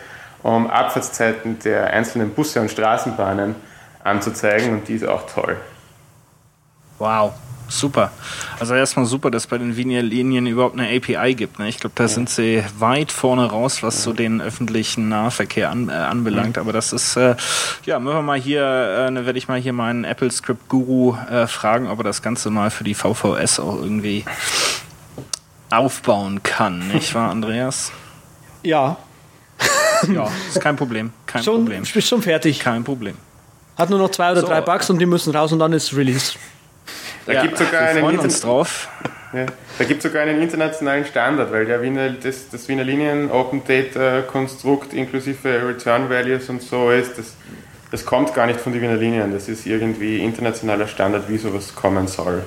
[0.44, 3.56] um Abfahrtszeiten der einzelnen Busse und Straßenbahnen
[4.04, 5.58] anzuzeigen und die ist auch toll.
[6.98, 7.34] Wow,
[7.70, 8.12] super.
[8.60, 11.60] Also erstmal super, dass bei den Linien überhaupt eine API gibt.
[11.60, 11.70] Ne?
[11.70, 12.08] Ich glaube, da ja.
[12.10, 16.58] sind sie weit vorne raus, was so den öffentlichen Nahverkehr an, äh, anbelangt.
[16.58, 16.62] Mhm.
[16.62, 17.36] Aber das ist, äh,
[17.86, 21.16] ja, müssen wir mal hier, äh, ne, werde ich mal hier meinen Apple Script Guru
[21.30, 24.26] äh, fragen, ob er das Ganze mal für die VVS auch irgendwie
[25.70, 26.88] aufbauen kann.
[26.90, 27.92] Nicht wahr, Andreas?
[28.64, 28.98] Ja.
[30.14, 31.12] ja, ist kein Problem.
[31.26, 31.84] Kein schon, Problem.
[31.84, 32.60] Bist schon fertig.
[32.60, 33.16] Kein Problem.
[33.78, 34.47] Hat nur noch zwei oder so.
[34.47, 36.34] drei Bugs und die müssen raus und dann ist Release.
[37.26, 38.89] Da ja, gibt sogar einen uns drauf.
[39.32, 39.45] Ja,
[39.78, 44.22] da gibt sogar einen internationalen Standard, weil der Wiener, das, das Wiener Linien Open Data
[44.22, 47.36] Konstrukt inklusive Return Values und so ist, das,
[47.91, 49.32] das kommt gar nicht von den Wiener Linien.
[49.32, 52.43] Das ist irgendwie internationaler Standard, wie sowas kommen soll.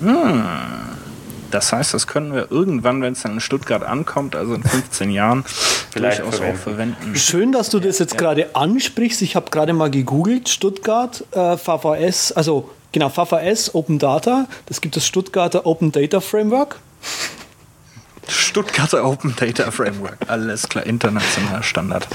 [0.00, 0.44] Hm.
[1.56, 5.10] Das heißt, das können wir irgendwann, wenn es dann in Stuttgart ankommt, also in 15
[5.10, 5.42] Jahren,
[5.90, 6.58] Vielleicht durchaus verwenden.
[6.58, 7.16] auch verwenden.
[7.16, 8.18] Schön, dass du das jetzt ja.
[8.18, 9.22] gerade ansprichst.
[9.22, 14.46] Ich habe gerade mal gegoogelt, Stuttgart, äh, VVS, also genau, VVS Open Data.
[14.66, 16.78] Das gibt das Stuttgarter Open Data Framework.
[18.28, 20.18] Stuttgarter Open Data Framework.
[20.26, 22.06] Alles klar, internationaler Standard.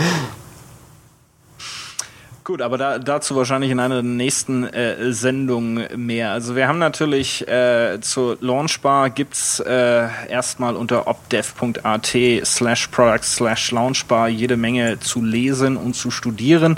[2.51, 6.31] Gut, aber da, dazu wahrscheinlich in einer der nächsten äh, Sendungen mehr.
[6.31, 13.71] Also wir haben natürlich äh, zur Launchbar gibt's äh, erstmal unter opdev.at slash products slash
[13.71, 16.77] launchbar jede Menge zu lesen und zu studieren.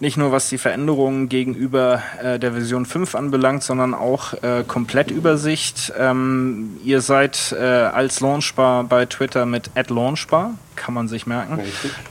[0.00, 5.92] Nicht nur was die Veränderungen gegenüber äh, der Version 5 anbelangt, sondern auch äh, Komplettübersicht.
[5.98, 11.60] Ähm, ihr seid äh, als Launchbar bei Twitter mit @launchbar, kann man sich merken,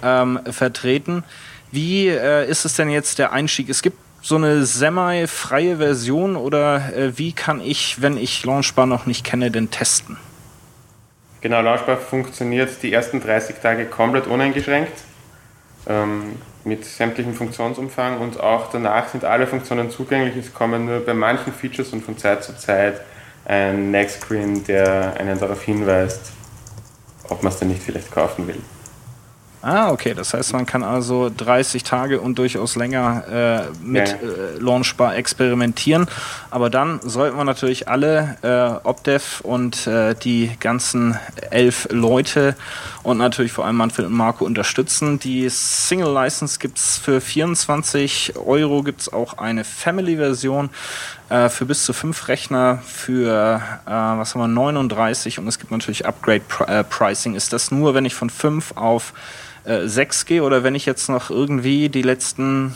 [0.03, 1.23] ähm, vertreten.
[1.71, 3.69] Wie äh, ist es denn jetzt der Einstieg?
[3.69, 9.05] Es gibt so eine semi-freie Version oder äh, wie kann ich, wenn ich Launchbar noch
[9.05, 10.17] nicht kenne, denn testen?
[11.41, 14.93] Genau, Launchbar funktioniert die ersten 30 Tage komplett uneingeschränkt
[15.87, 20.35] ähm, mit sämtlichem Funktionsumfang und auch danach sind alle Funktionen zugänglich.
[20.35, 23.01] Es kommen nur bei manchen Features und von Zeit zu Zeit
[23.45, 26.31] ein Next Screen, der einen darauf hinweist,
[27.29, 28.59] ob man es denn nicht vielleicht kaufen will.
[29.61, 30.13] Ah, okay.
[30.15, 34.15] Das heißt, man kann also 30 Tage und durchaus länger äh, mit ja.
[34.15, 36.07] äh, Launchbar experimentieren.
[36.49, 41.17] Aber dann sollten wir natürlich alle äh, Opdev und äh, die ganzen
[41.51, 42.55] elf Leute
[43.03, 45.19] und natürlich vor allem Manfred und Marco unterstützen.
[45.19, 50.69] Die Single License gibt es für 24 Euro, gibt es auch eine Family-Version
[51.29, 55.71] äh, für bis zu fünf Rechner für, äh, was haben wir, 39 und es gibt
[55.71, 57.35] natürlich Upgrade-Pricing.
[57.35, 59.13] Ist das nur, wenn ich von 5 auf
[59.65, 62.75] äh, 6 gehe oder wenn ich jetzt noch irgendwie die letzten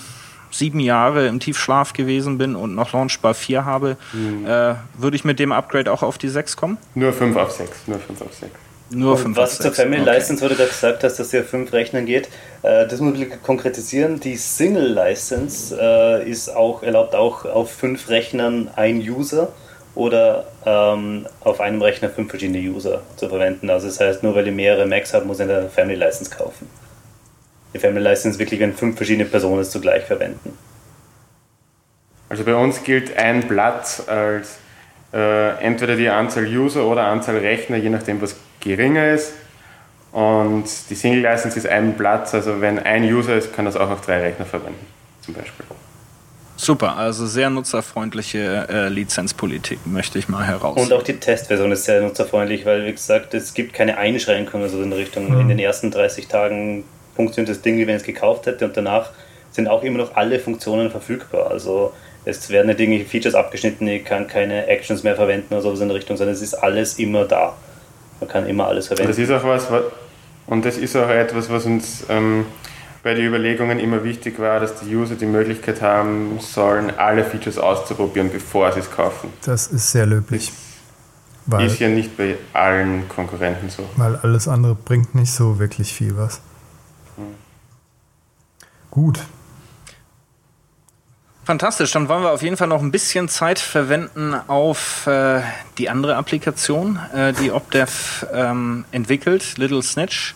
[0.51, 4.45] sieben Jahre im Tiefschlaf gewesen bin und noch Launchbar 4 habe, mhm.
[4.45, 6.77] äh, würde ich mit dem Upgrade auch auf die 6 kommen?
[6.93, 8.51] Nur 5 auf 6, nur 5 auf 6.
[8.91, 10.13] Nur 5 Was zur Family okay.
[10.13, 12.29] License, wo du da gesagt hast, dass es ja 5 Rechnern geht,
[12.61, 14.19] äh, das muss ich konkretisieren.
[14.19, 19.51] Die Single License äh, ist auch, erlaubt auch auf 5 Rechnern ein User
[19.95, 23.69] oder ähm, auf einem Rechner fünf verschiedene User zu verwenden.
[23.69, 26.69] Also das heißt, nur weil ich mehrere Macs habe, muss ich eine Family License kaufen.
[27.73, 30.57] Die Family License wirklich, wenn fünf verschiedene Personen es zugleich verwenden.
[32.29, 34.57] Also bei uns gilt ein Blatt als
[35.13, 39.33] äh, entweder die Anzahl User oder Anzahl Rechner, je nachdem was geringer ist.
[40.11, 43.89] Und die Single License ist ein Platz, also wenn ein User ist, kann das auch
[43.89, 44.85] auf drei Rechner verwenden,
[45.21, 45.65] zum Beispiel.
[46.57, 50.81] Super, also sehr nutzerfreundliche äh, Lizenzpolitik, möchte ich mal heraus.
[50.81, 54.81] Und auch die Testversion ist sehr nutzerfreundlich, weil, wie gesagt, es gibt keine Einschränkungen also
[54.81, 55.41] in Richtung, mhm.
[55.41, 56.85] in den ersten 30 Tagen
[57.15, 59.11] funktioniert das Ding, wie wenn es gekauft hätte und danach
[59.51, 61.51] sind auch immer noch alle Funktionen verfügbar.
[61.51, 61.93] Also
[62.25, 65.89] es werden nicht irgendwelche Features abgeschnitten, ich kann keine Actions mehr verwenden oder sowas in
[65.89, 67.55] der Richtung, sondern es ist alles immer da.
[68.19, 69.11] Man kann immer alles verwenden.
[69.11, 69.67] Und das ist auch was,
[70.47, 72.45] und das ist auch etwas, was uns ähm,
[73.05, 77.59] bei den Überlegungen immer wichtig war, dass die User die Möglichkeit haben sollen, alle Features
[77.59, 79.31] auszuprobieren, bevor sie es kaufen.
[79.43, 80.51] Das ist sehr löblich.
[81.45, 83.87] Weil, ist ja nicht bei allen Konkurrenten so.
[83.95, 86.41] Weil alles andere bringt nicht so wirklich viel was.
[87.17, 87.25] Hm.
[88.89, 89.19] Gut.
[91.43, 95.41] Fantastisch, dann wollen wir auf jeden Fall noch ein bisschen Zeit verwenden auf äh,
[95.77, 100.33] die andere Applikation, äh, die OpDev ähm, entwickelt, Little Snitch.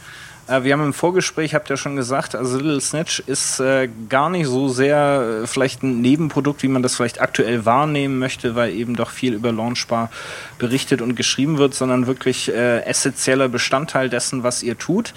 [0.49, 4.29] Äh, wir haben im Vorgespräch, habt ihr schon gesagt, also Little Snitch ist äh, gar
[4.29, 8.73] nicht so sehr äh, vielleicht ein Nebenprodukt, wie man das vielleicht aktuell wahrnehmen möchte, weil
[8.73, 10.09] eben doch viel über Launchbar
[10.57, 15.13] berichtet und geschrieben wird, sondern wirklich äh, essentieller Bestandteil dessen, was ihr tut.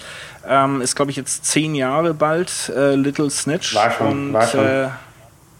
[0.47, 3.73] Ähm, ist, glaube ich, jetzt zehn Jahre bald Little Snitch.
[3.75, 4.89] War schon, und, war schon.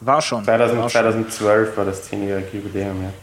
[0.02, 0.44] War schon.
[0.44, 3.14] 2000, war 2012 war das zehnjährige Jubiläum, ja.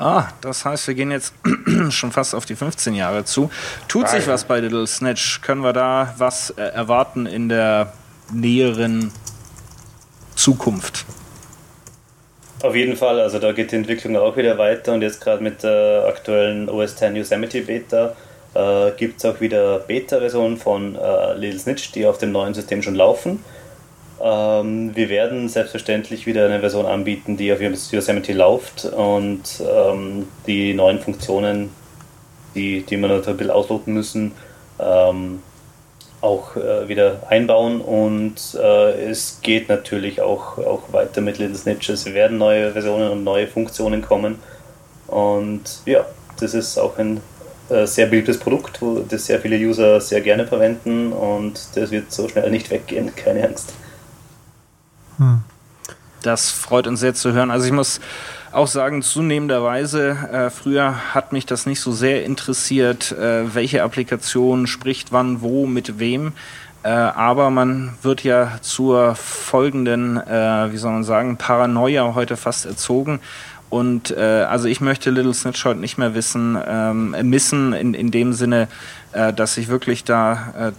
[0.00, 1.34] Ah, das heißt, wir gehen jetzt
[1.90, 3.50] schon fast auf die 15 Jahre zu.
[3.86, 5.42] Tut sich was bei Little Snatch?
[5.42, 7.92] Können wir da was äh, erwarten in der
[8.32, 9.12] näheren
[10.34, 11.04] Zukunft?
[12.62, 15.62] Auf jeden Fall, also da geht die Entwicklung auch wieder weiter und jetzt gerade mit
[15.62, 18.16] der aktuellen OS X Yosemite Beta
[18.54, 22.82] äh, gibt es auch wieder Beta-Versionen von äh, Little Snitch, die auf dem neuen System
[22.82, 23.44] schon laufen.
[24.22, 30.74] Ähm, wir werden selbstverständlich wieder eine Version anbieten, die auf Yosemite läuft und ähm, die
[30.74, 31.70] neuen Funktionen,
[32.54, 34.32] die, die ein bisschen ausloten müssen,
[34.78, 35.42] ähm,
[36.20, 42.04] auch äh, wieder einbauen und äh, es geht natürlich auch, auch weiter mit Little Snitches.
[42.04, 44.38] Wir werden neue Versionen und neue Funktionen kommen
[45.06, 46.04] und ja,
[46.38, 47.22] das ist auch ein
[47.70, 52.28] äh, sehr beliebtes Produkt, das sehr viele User sehr gerne verwenden und das wird so
[52.28, 53.72] schnell nicht weggehen, keine Angst.
[56.22, 57.50] Das freut uns sehr zu hören.
[57.50, 58.00] Also ich muss
[58.52, 64.66] auch sagen, zunehmenderweise, äh, früher hat mich das nicht so sehr interessiert, äh, welche Applikation
[64.66, 66.32] spricht wann, wo, mit wem.
[66.82, 72.66] Äh, aber man wird ja zur folgenden, äh, wie soll man sagen, Paranoia heute fast
[72.66, 73.20] erzogen.
[73.68, 78.10] Und äh, also ich möchte Little Snitch heute nicht mehr wissen, ähm, missen, in, in
[78.10, 78.66] dem Sinne,
[79.12, 80.72] äh, dass ich wirklich da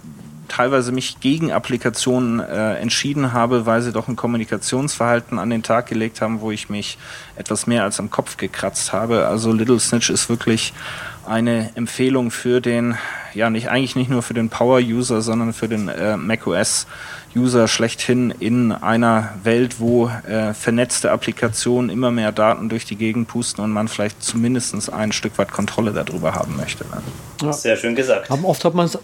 [0.52, 5.86] teilweise mich gegen Applikationen äh, entschieden habe, weil sie doch ein Kommunikationsverhalten an den Tag
[5.86, 6.98] gelegt haben, wo ich mich
[7.36, 9.26] etwas mehr als am Kopf gekratzt habe.
[9.26, 10.74] Also Little Snitch ist wirklich
[11.24, 12.96] eine Empfehlung für den,
[13.32, 18.72] ja nicht eigentlich nicht nur für den Power-User, sondern für den äh, macOS-User schlechthin in
[18.72, 23.88] einer Welt, wo äh, vernetzte Applikationen immer mehr Daten durch die Gegend pusten und man
[23.88, 26.84] vielleicht zumindest ein Stück weit Kontrolle darüber haben möchte.
[27.40, 27.52] Ja.
[27.54, 28.30] Sehr schön gesagt.
[28.30, 28.98] Aber oft hat man es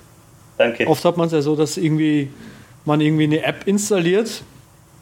[0.58, 0.86] Danke.
[0.86, 2.30] Oft hat man es ja so, dass irgendwie
[2.84, 4.42] man irgendwie eine App installiert,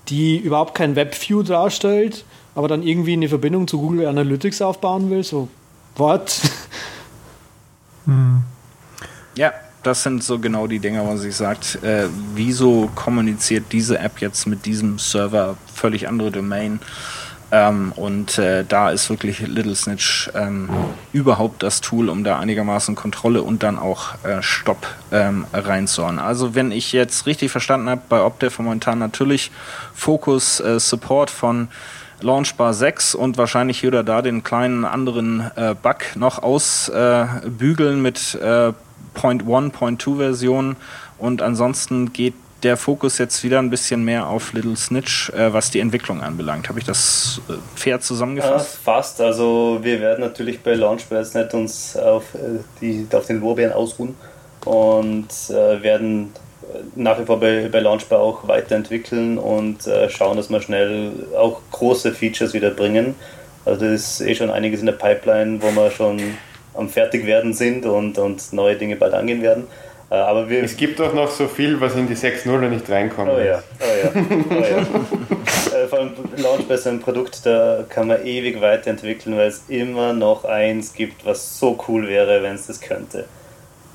[0.08, 5.24] die überhaupt kein Webview darstellt, aber dann irgendwie eine Verbindung zu Google Analytics aufbauen will.
[5.24, 5.48] So,
[5.96, 6.40] what?
[8.06, 8.44] Hm.
[9.36, 9.52] Ja,
[9.82, 14.46] das sind so genau die Dinge, wo sich sagt, äh, wieso kommuniziert diese App jetzt
[14.46, 16.78] mit diesem Server völlig andere Domain?
[17.52, 20.68] Ähm, und äh, da ist wirklich Little Snitch ähm,
[21.12, 26.18] überhaupt das Tool, um da einigermaßen Kontrolle und dann auch äh, Stopp ähm, reinzuhauen.
[26.18, 29.52] Also wenn ich jetzt richtig verstanden habe, bei Opdev momentan natürlich
[29.94, 31.68] Fokus äh, Support von
[32.20, 38.34] Launchbar 6 und wahrscheinlich hier oder da den kleinen anderen äh, Bug noch ausbügeln mit
[38.36, 38.72] äh,
[39.14, 40.76] Point 1, Point 2 Versionen
[41.18, 45.70] und ansonsten geht der Fokus jetzt wieder ein bisschen mehr auf Little Snitch, äh, was
[45.70, 46.68] die Entwicklung anbelangt.
[46.68, 48.74] Habe ich das äh, fair zusammengefasst?
[48.74, 49.20] Ja, fast.
[49.20, 54.14] Also wir werden natürlich bei Launchpads nicht uns auf, äh, die, auf den Lorbeeren ausruhen
[54.64, 56.32] und äh, werden
[56.94, 61.60] nach wie vor bei, bei Launchbar auch weiterentwickeln und äh, schauen, dass wir schnell auch
[61.70, 63.14] große Features wieder bringen.
[63.64, 66.20] Also das ist eh schon einiges in der Pipeline, wo wir schon
[66.74, 69.64] am Fertigwerden sind und, und neue Dinge bald angehen werden.
[70.08, 73.30] Äh, aber wir es gibt auch noch so viel, was in die 6.0 nicht reinkommt.
[73.34, 74.24] Oh ja, oh ja.
[74.50, 75.76] Oh ja.
[75.76, 79.64] Äh, vor allem Launch bei so einem Produkt, da kann man ewig weiterentwickeln, weil es
[79.68, 83.24] immer noch eins gibt, was so cool wäre, wenn es das könnte.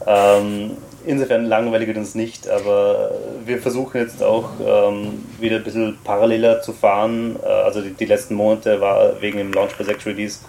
[0.05, 3.11] Ähm, insofern langweilig wird uns nicht, aber
[3.45, 7.37] wir versuchen jetzt auch ähm, wieder ein bisschen paralleler zu fahren.
[7.43, 10.39] Äh, also die, die, letzten Monate war wegen dem Launch bei 6 Release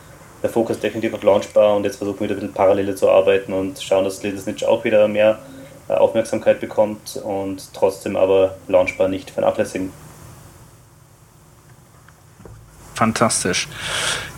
[0.42, 3.52] der Fokus definitiv auf Launchbar und jetzt versuchen wir wieder ein bisschen parallel zu arbeiten
[3.52, 5.38] und schauen, dass Little Snitch auch wieder mehr
[5.88, 9.92] äh, Aufmerksamkeit bekommt und trotzdem aber Launchbar nicht vernachlässigen.
[12.94, 13.68] Fantastisch.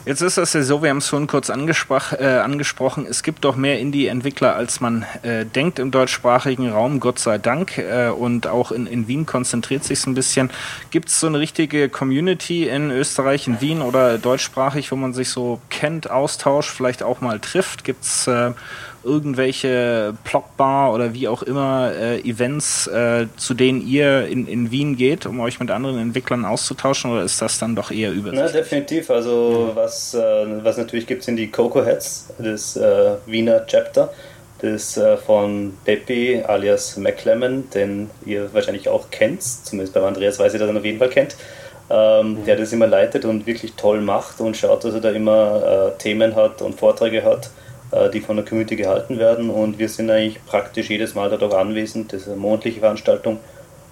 [0.06, 3.56] Jetzt ist das ja so, wir haben es schon kurz äh, angesprochen, es gibt doch
[3.56, 7.78] mehr Indie-Entwickler, als man äh, denkt im deutschsprachigen Raum, Gott sei Dank.
[7.78, 10.50] Äh, und auch in, in Wien konzentriert sich ein bisschen.
[10.90, 15.30] Gibt es so eine richtige Community in Österreich, in Wien oder deutschsprachig, wo man sich
[15.30, 17.82] so kennt, austauscht, vielleicht auch mal trifft?
[17.84, 18.52] Gibt es äh,
[19.04, 24.96] irgendwelche Blockbar oder wie auch immer äh, Events, äh, zu denen ihr in, in Wien
[24.96, 28.52] geht, um euch mit anderen Entwicklern auszutauschen oder ist das dann doch eher übersichtlich?
[28.52, 29.10] Na, definitiv.
[29.10, 34.12] Also was, äh, was natürlich gibt, sind die Coco Heads, das äh, Wiener Chapter.
[34.60, 40.54] Das äh, von Peppi alias McClemmon, den ihr wahrscheinlich auch kennt, zumindest beim Andreas weiß
[40.54, 41.36] ich, dass er auf jeden Fall kennt.
[41.90, 42.44] Ähm, mhm.
[42.46, 45.98] der das immer leitet und wirklich toll macht und schaut, dass er da immer äh,
[45.98, 47.50] Themen hat und Vorträge hat
[48.12, 51.56] die von der Community gehalten werden und wir sind eigentlich praktisch jedes Mal dort auch
[51.56, 52.12] anwesend.
[52.12, 53.38] Das ist eine monatliche Veranstaltung.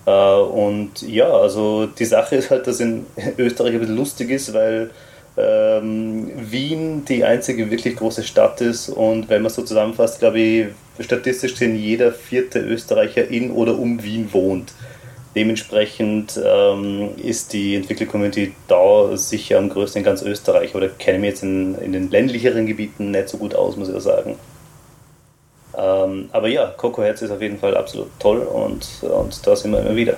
[0.07, 3.07] Äh, und ja, also die Sache ist halt, dass in
[3.39, 4.91] Österreich ein bisschen lustig ist, weil
[5.37, 10.67] ähm, Wien die einzige wirklich große Stadt ist und wenn man so zusammenfasst, glaube ich,
[11.01, 14.73] statistisch gesehen jeder vierte Österreicher in oder um Wien wohnt.
[15.35, 21.31] Dementsprechend ähm, ist die Entwickler-Community da sicher am größten in ganz Österreich oder kenne mich
[21.31, 24.39] jetzt in, in den ländlicheren Gebieten nicht so gut aus, muss ich sagen.
[25.75, 29.73] Ähm, aber ja, Coco Herz ist auf jeden Fall absolut toll und, und da sind
[29.73, 30.17] wir immer wieder.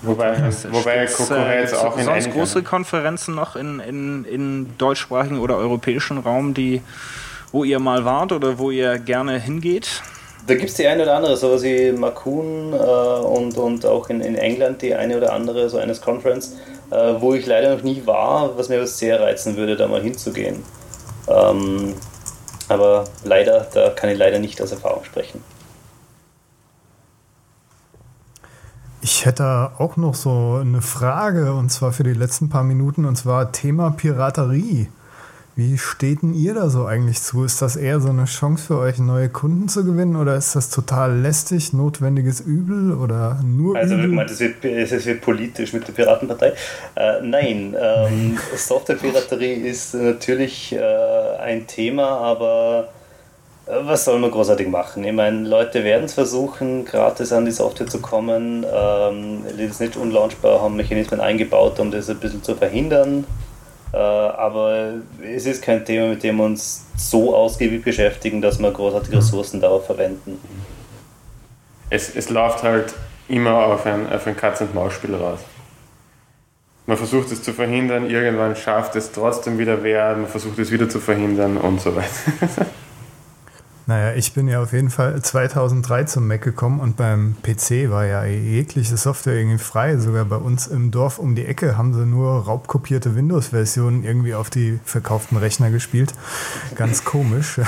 [0.00, 0.38] Wobei,
[0.70, 6.18] wobei Coco Herz auch in sonst große Konferenzen noch in, in, in deutschsprachigen oder europäischen
[6.18, 6.80] Raum, die,
[7.52, 10.02] wo ihr mal wart oder wo ihr gerne hingeht?
[10.48, 14.22] Da gibt es die eine oder andere, sowas wie Makun äh, und, und auch in,
[14.22, 16.56] in England die eine oder andere, so eines Conference,
[16.90, 20.00] äh, wo ich leider noch nie war, was mir aber sehr reizen würde, da mal
[20.00, 20.62] hinzugehen.
[21.28, 21.92] Ähm,
[22.66, 25.44] aber leider, da kann ich leider nicht aus Erfahrung sprechen.
[29.02, 33.16] Ich hätte auch noch so eine Frage, und zwar für die letzten paar Minuten, und
[33.16, 34.88] zwar Thema Piraterie.
[35.58, 37.42] Wie steht denn ihr da so eigentlich zu?
[37.42, 40.70] Ist das eher so eine Chance für euch, neue Kunden zu gewinnen oder ist das
[40.70, 44.06] total lästig, notwendiges Übel oder nur Also Übel?
[44.06, 46.52] Meint, es, wird, es wird politisch mit der Piratenpartei.
[46.94, 50.78] Äh, nein, ähm, Softwarepiraterie ist natürlich äh,
[51.40, 52.90] ein Thema, aber
[53.66, 55.02] äh, was soll man großartig machen?
[55.02, 58.64] Ich meine, Leute werden es versuchen, gratis an die Software zu kommen.
[58.72, 63.24] Ähm, Little Snitch und Launchbar haben Mechanismen eingebaut, um das ein bisschen zu verhindern.
[63.92, 68.70] Äh, aber es ist kein Thema, mit dem wir uns so ausgiebig beschäftigen, dass wir
[68.70, 69.22] großartige mhm.
[69.22, 70.38] Ressourcen darauf verwenden.
[71.90, 72.94] Es, es läuft halt
[73.28, 75.40] immer auf ein, auf ein Katz-und-Maus-Spiel raus.
[76.86, 80.88] Man versucht es zu verhindern, irgendwann schafft es trotzdem wieder wer, man versucht es wieder
[80.88, 82.08] zu verhindern und so weiter.
[83.88, 88.04] Naja, ich bin ja auf jeden Fall 2003 zum Mac gekommen und beim PC war
[88.04, 89.96] ja jegliche Software irgendwie frei.
[89.96, 94.50] Sogar bei uns im Dorf um die Ecke haben sie nur raubkopierte Windows-Versionen irgendwie auf
[94.50, 96.12] die verkauften Rechner gespielt.
[96.74, 97.62] Ganz komisch.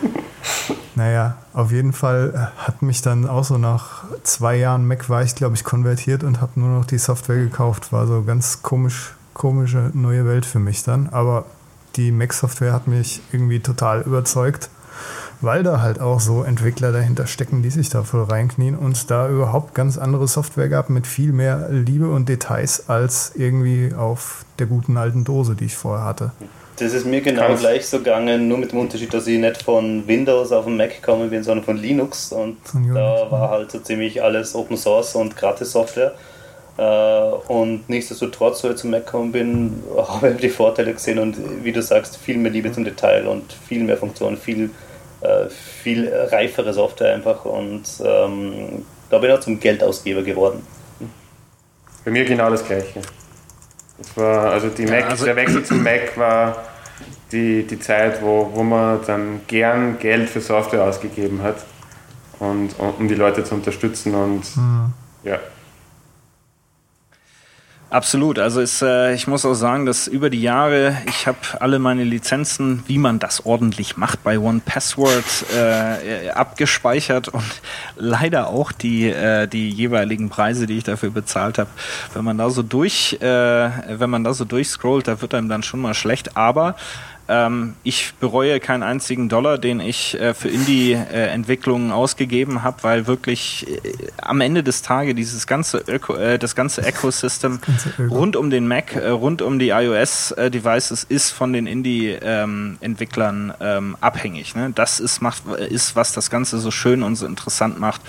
[0.94, 5.34] naja, auf jeden Fall hat mich dann auch so nach zwei Jahren Mac war ich,
[5.34, 7.92] glaube ich, konvertiert und habe nur noch die Software gekauft.
[7.92, 11.10] War so ganz komisch, komische neue Welt für mich dann.
[11.10, 11.44] Aber
[11.96, 14.70] die Mac-Software hat mich irgendwie total überzeugt
[15.40, 19.28] weil da halt auch so Entwickler dahinter stecken, die sich da voll reinknien und da
[19.28, 24.66] überhaupt ganz andere Software gab mit viel mehr Liebe und Details als irgendwie auf der
[24.66, 26.32] guten alten Dose, die ich vorher hatte.
[26.78, 29.62] Das ist mir genau Kannst gleich so gegangen, nur mit dem Unterschied, dass ich nicht
[29.62, 33.72] von Windows auf den Mac gekommen bin, sondern von Linux und von da war halt
[33.72, 36.14] so ziemlich alles Open Source und Gratis Software.
[36.76, 41.36] Äh, und nichtsdestotrotz, so ich zum Mac gekommen bin, habe ich die Vorteile gesehen und
[41.64, 44.70] wie du sagst, viel mehr Liebe zum Detail und viel mehr Funktionen, viel
[45.48, 50.66] viel reifere Software einfach und ähm, da bin ich auch zum Geldausgeber geworden.
[52.04, 53.00] Bei mir genau das gleiche.
[53.98, 56.64] Das war, also, die Mac, also der Wechsel zum Mac war
[57.32, 61.56] die, die Zeit, wo, wo man dann gern Geld für Software ausgegeben hat
[62.38, 64.92] und um die Leute zu unterstützen und mhm.
[65.24, 65.38] ja.
[67.90, 68.38] Absolut.
[68.38, 72.04] Also ist, äh, ich muss auch sagen, dass über die Jahre, ich habe alle meine
[72.04, 75.24] Lizenzen, wie man das ordentlich macht, bei One Password
[75.56, 77.44] äh, abgespeichert und
[77.96, 81.70] leider auch die, äh, die jeweiligen Preise, die ich dafür bezahlt habe.
[82.12, 85.62] Wenn man da so durch, äh, wenn man da so durchscrollt, da wird einem dann
[85.62, 86.36] schon mal schlecht.
[86.36, 86.76] Aber
[87.28, 93.66] Ähm, ich bereue keinen einzigen Dollar, den ich äh, für Indie-Entwicklungen ausgegeben habe, weil wirklich
[93.68, 97.60] äh, am Ende des Tages dieses ganze Öko, äh, das ganze Ecosystem
[98.10, 104.54] rund um den Mac, äh, rund um die iOS-Devices ist von den Indie-Entwicklern ähm, abhängig.
[104.54, 104.72] Ne?
[104.74, 108.00] Das ist, macht, ist, was das Ganze so schön und so interessant macht.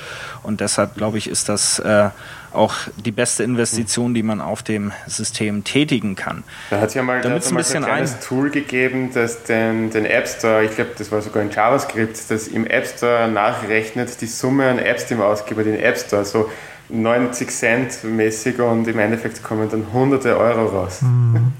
[0.44, 2.10] Und deshalb, glaube ich, ist das äh,
[2.54, 6.44] auch die beste Investition, die man auf dem System tätigen kann.
[6.70, 9.44] Da hat es ja mal, Damit ein, ein bisschen ein kleines ein Tool gegeben, das
[9.44, 13.28] den, den App Store, ich glaube, das war sogar in JavaScript, das im App Store
[13.28, 16.50] nachrechnet die Summe an Apps, die man ausgibt, den App Store, so
[16.90, 21.02] 90 Cent mäßig und im Endeffekt kommen dann hunderte Euro raus.
[21.02, 21.54] Mhm.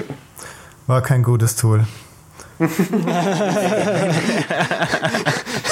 [0.86, 1.86] War kein gutes Tool.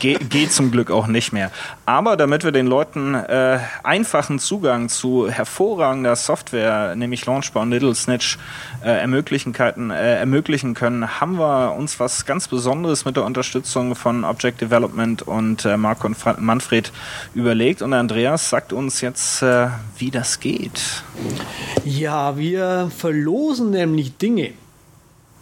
[0.00, 1.50] Ge geht zum Glück auch nicht mehr.
[1.86, 7.94] Aber damit wir den Leuten äh, einfachen Zugang zu hervorragender Software, nämlich Launchbar und Little
[7.94, 8.38] Snitch,
[8.84, 14.24] äh, ermöglichen, äh, ermöglichen können, haben wir uns was ganz Besonderes mit der Unterstützung von
[14.24, 16.92] Object Development und äh, Marco und Fra Manfred
[17.34, 17.82] überlegt.
[17.82, 21.02] Und Andreas sagt uns jetzt, äh, wie das geht.
[21.84, 24.52] Ja, wir verlosen nämlich Dinge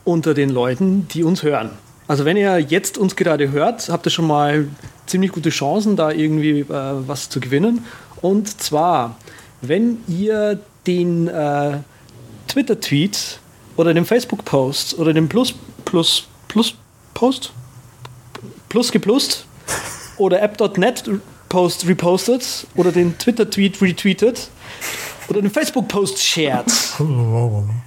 [0.04, 1.70] unter den Leuten, die uns hören.
[2.09, 4.68] Also wenn ihr jetzt uns gerade hört, habt ihr schon mal
[5.07, 7.84] ziemlich gute Chancen, da irgendwie äh, was zu gewinnen.
[8.20, 9.16] Und zwar,
[9.61, 11.78] wenn ihr den äh,
[12.48, 13.40] Twitter-Tweet
[13.76, 15.54] oder den Facebook-Post oder den Plus
[15.84, 16.74] Plus Plus
[17.14, 17.52] Post
[18.68, 19.46] Plus geplust
[20.16, 21.04] oder app.net
[21.48, 24.48] Post repostet oder den Twitter-Tweet retweetet
[25.28, 26.66] oder den Facebook-Post shared.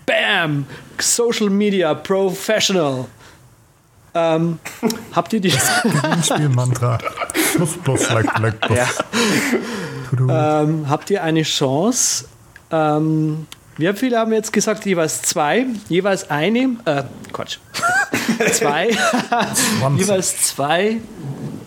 [0.06, 0.66] Bam!
[1.00, 3.06] Social Media Professional.
[4.14, 4.60] Ähm,
[5.16, 5.52] habt ihr die
[5.84, 6.98] Gewinnspielmantra.
[7.56, 8.78] plus, plus, like, like, plus.
[8.78, 10.62] Ja.
[10.62, 12.26] ähm, habt ihr eine Chance?
[12.72, 13.48] Ähm,
[13.78, 14.86] wie viele haben jetzt gesagt?
[14.86, 17.60] Jeweils zwei, jeweils eine, äh, Quatsch,
[18.52, 18.90] zwei,
[19.96, 20.98] jeweils zwei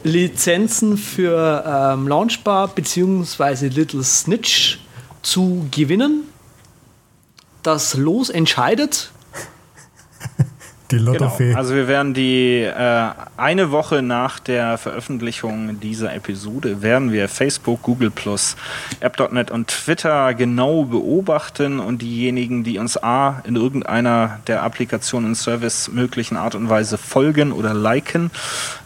[0.05, 3.69] Lizenzen für ähm, Launchbar bzw.
[3.69, 4.79] Little Snitch
[5.23, 6.25] zu gewinnen.
[7.63, 9.11] Das Los entscheidet.
[10.93, 11.49] Die Lottofee.
[11.49, 11.59] Genau.
[11.59, 17.83] Also wir werden die äh, eine Woche nach der Veröffentlichung dieser Episode werden wir Facebook,
[17.83, 18.57] Google Plus,
[19.01, 25.35] App.net und Twitter genau beobachten und diejenigen, die uns A in irgendeiner der Applikationen und
[25.35, 28.31] Service möglichen Art und Weise folgen oder liken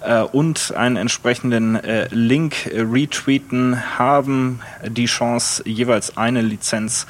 [0.03, 7.07] äh, und einen entsprechenden äh, Link retweeten, haben die Chance jeweils eine Lizenz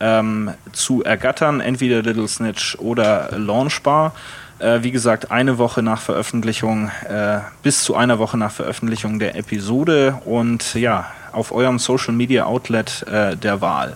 [0.00, 4.12] ähm, zu ergattern, entweder Little Snitch oder Launchbar.
[4.58, 9.36] Äh, wie gesagt, eine Woche nach Veröffentlichung, äh, bis zu einer Woche nach Veröffentlichung der
[9.36, 13.94] Episode und ja, auf eurem Social Media Outlet äh, der Wahl.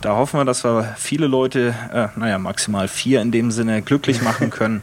[0.00, 1.74] Da hoffen wir, dass wir viele Leute,
[2.16, 4.82] naja, maximal vier in dem Sinne, glücklich machen können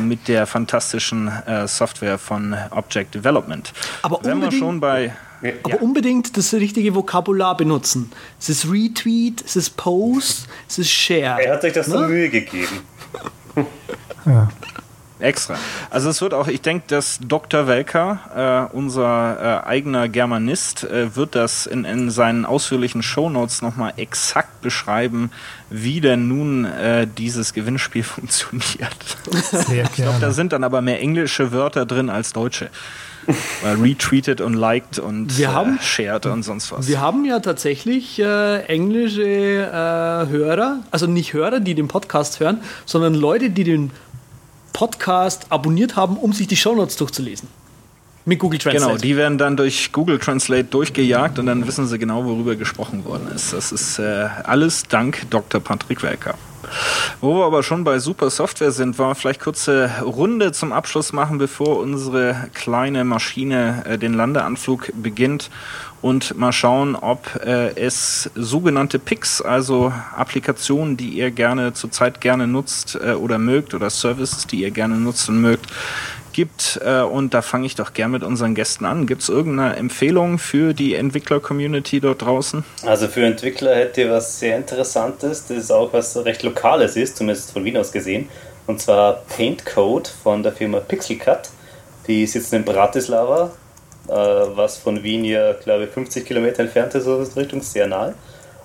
[0.00, 1.30] mit der fantastischen
[1.66, 3.72] Software von Object Development.
[4.02, 5.12] Aber Wenn wir schon bei
[5.62, 5.80] aber ja.
[5.80, 8.10] unbedingt das richtige Vokabular benutzen.
[8.40, 11.42] Es ist Retweet, es ist Post, es ist Share.
[11.42, 11.98] Er hat sich das ne?
[11.98, 12.80] so Mühe gegeben.
[14.26, 14.48] ja.
[15.20, 15.56] Extra.
[15.90, 17.66] Also es wird auch, ich denke, dass Dr.
[17.66, 23.94] Welker, äh, unser äh, eigener Germanist, äh, wird das in, in seinen ausführlichen Shownotes nochmal
[23.96, 25.30] exakt beschreiben,
[25.70, 28.96] wie denn nun äh, dieses Gewinnspiel funktioniert.
[29.50, 32.70] Sehr ich glaube, da sind dann aber mehr englische Wörter drin als deutsche.
[33.62, 36.88] Weil retweetet und liked und wir haben, äh, shared und sonst was.
[36.88, 42.62] Wir haben ja tatsächlich äh, englische äh, Hörer, also nicht Hörer, die den Podcast hören,
[42.86, 44.07] sondern Leute, die den Podcast
[45.50, 47.48] abonniert haben, um sich die Shownotes durchzulesen.
[48.24, 48.84] Mit Google Translate.
[48.84, 53.06] Genau, die werden dann durch Google Translate durchgejagt und dann wissen sie genau, worüber gesprochen
[53.06, 53.54] worden ist.
[53.54, 55.62] Das ist äh, alles dank Dr.
[55.62, 56.34] Patrick Welker.
[57.20, 61.12] Wo wir aber schon bei Super Software sind, wollen wir vielleicht kurze Runde zum Abschluss
[61.12, 65.50] machen, bevor unsere kleine Maschine äh, den Landeanflug beginnt
[66.00, 72.46] und mal schauen, ob äh, es sogenannte Picks, also Applikationen, die ihr gerne zurzeit gerne
[72.46, 75.66] nutzt äh, oder mögt oder Services, die ihr gerne nutzt und mögt,
[76.32, 76.80] gibt.
[76.84, 79.06] Äh, und da fange ich doch gern mit unseren Gästen an.
[79.06, 82.64] Gibt es irgendeine Empfehlung für die Entwickler-Community dort draußen?
[82.86, 85.46] Also für Entwickler hätte ich was sehr Interessantes.
[85.48, 88.28] Das ist auch was recht Lokales ist, zumindest von Wien aus gesehen.
[88.68, 91.50] Und zwar Paint Code von der Firma Pixelcut.
[92.06, 93.50] Die sitzen in Bratislava,
[94.08, 97.86] äh, was von Wien ja, glaube ich, 50 Kilometer entfernt ist, so in Richtung sehr
[97.86, 98.14] nahe.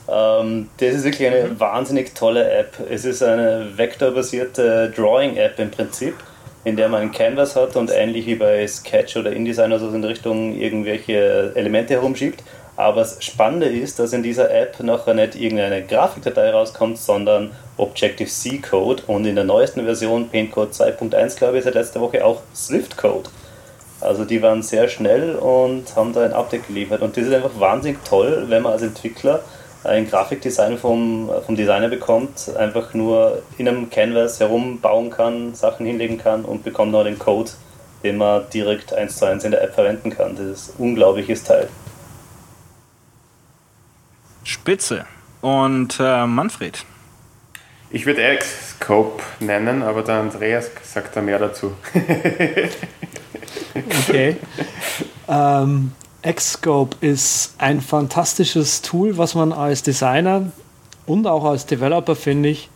[0.09, 1.59] Ähm, das ist wirklich eine mhm.
[1.59, 2.73] wahnsinnig tolle App.
[2.89, 6.15] Es ist eine vektorbasierte Drawing-App im Prinzip
[6.63, 9.89] in der man ein Canvas hat und ähnlich wie bei Sketch oder InDesign oder so
[9.89, 12.43] in Richtung irgendwelche Elemente herumschiebt.
[12.75, 18.59] Aber das Spannende ist, dass in dieser App nachher nicht irgendeine Grafikdatei rauskommt, sondern Objective-C
[18.59, 22.41] Code und in der neuesten Version Paint Code 2.1, glaube ich, seit letzter Woche auch
[22.55, 23.29] Swift Code.
[24.03, 27.01] Also die waren sehr schnell und haben da ein Update geliefert.
[27.01, 29.41] Und das ist einfach wahnsinnig toll, wenn man als Entwickler
[29.83, 36.17] ein Grafikdesign vom, vom Designer bekommt, einfach nur in einem Canvas herumbauen kann, Sachen hinlegen
[36.17, 37.51] kann und bekommt noch den Code,
[38.03, 40.35] den man direkt eins zu eins in der App verwenden kann.
[40.35, 41.67] Das ist ein unglaubliches Teil.
[44.43, 45.05] Spitze.
[45.41, 46.85] Und äh, Manfred?
[47.93, 51.73] Ich würde Xscope nennen, aber der Andreas sagt da mehr dazu.
[54.09, 54.37] okay.
[55.27, 55.91] Ähm,
[56.23, 60.51] Xscope ist ein fantastisches Tool, was man als Designer
[61.05, 62.71] und auch als Developer, finde ich,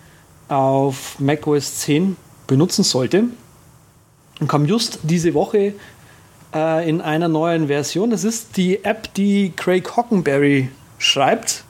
[0.49, 2.15] auf macOS 10
[2.45, 3.24] benutzen sollte.
[4.39, 5.74] Und kam just diese Woche
[6.53, 8.11] äh, in einer neuen Version.
[8.11, 11.63] Das ist die App, die Craig Hockenberry schreibt.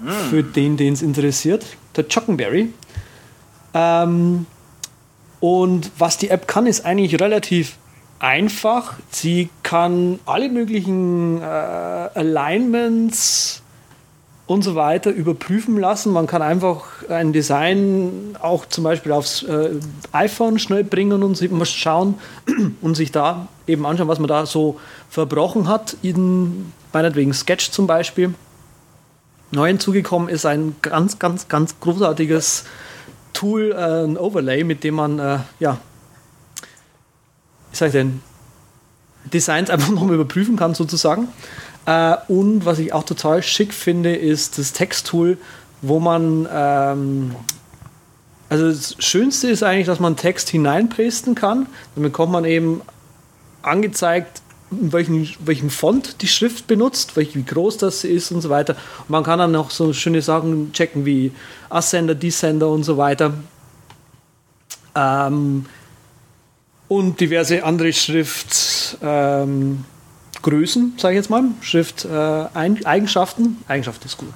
[0.00, 0.10] Mm.
[0.28, 1.64] Für den, den es interessiert
[1.96, 2.72] der Chockenberry.
[3.74, 4.46] Ähm,
[5.40, 7.76] und was die App kann, ist eigentlich relativ
[8.18, 8.94] einfach.
[9.10, 13.62] Sie kann alle möglichen äh, Alignments
[14.46, 16.12] und so weiter überprüfen lassen.
[16.12, 19.70] Man kann einfach ein Design auch zum Beispiel aufs äh,
[20.12, 22.16] iPhone schnell bringen und sich mal schauen
[22.80, 24.78] und sich da eben anschauen, was man da so
[25.08, 28.34] verbrochen hat, in meinetwegen Sketch zum Beispiel.
[29.50, 32.64] Neu hinzugekommen ist ein ganz, ganz, ganz großartiges
[33.32, 35.78] Tool, äh, ein Overlay, mit dem man, äh, ja,
[37.70, 38.22] wie sag ich denn,
[39.32, 41.28] Designs einfach nochmal überprüfen kann, sozusagen.
[41.86, 45.38] Äh, und was ich auch total schick finde, ist das Texttool,
[45.82, 47.34] wo man, ähm,
[48.48, 51.66] also das Schönste ist eigentlich, dass man Text hineinpasten kann.
[51.94, 52.82] Dann bekommt man eben
[53.62, 54.42] angezeigt,
[54.80, 58.76] welchen, welchen Font die Schrift benutzt, wie groß das ist und so weiter.
[59.00, 61.32] Und man kann dann noch so schöne Sachen checken wie
[61.70, 63.34] Ascender, Descender und so weiter.
[64.94, 65.66] Ähm,
[66.88, 73.58] und diverse andere Schriftgrößen, ähm, sage ich jetzt mal, Schrifteigenschaften.
[73.66, 74.32] Äh, Eigenschaften ist gut.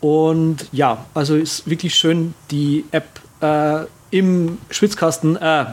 [0.00, 5.66] Und ja, also ist wirklich schön, die App äh, im Schwitzkasten äh,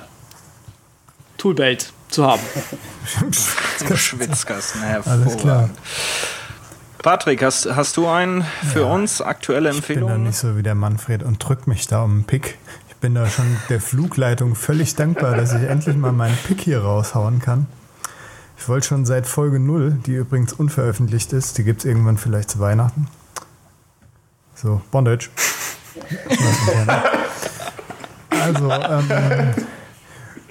[1.37, 2.41] Toolbelt zu haben.
[3.95, 5.69] Schwitzkasten, Alles klar.
[6.99, 8.43] Patrick, hast, hast du einen
[8.73, 9.21] für ja, uns?
[9.21, 10.07] Aktuelle Empfehlungen?
[10.07, 12.57] Ich bin da nicht so wie der Manfred und drück mich da um einen Pick.
[12.89, 16.81] Ich bin da schon der Flugleitung völlig dankbar, dass ich endlich mal meinen Pick hier
[16.81, 17.67] raushauen kann.
[18.57, 22.49] Ich wollte schon seit Folge 0, die übrigens unveröffentlicht ist, die gibt es irgendwann vielleicht
[22.49, 23.07] zu Weihnachten.
[24.55, 25.29] So, Bondage.
[28.29, 29.53] also, ähm,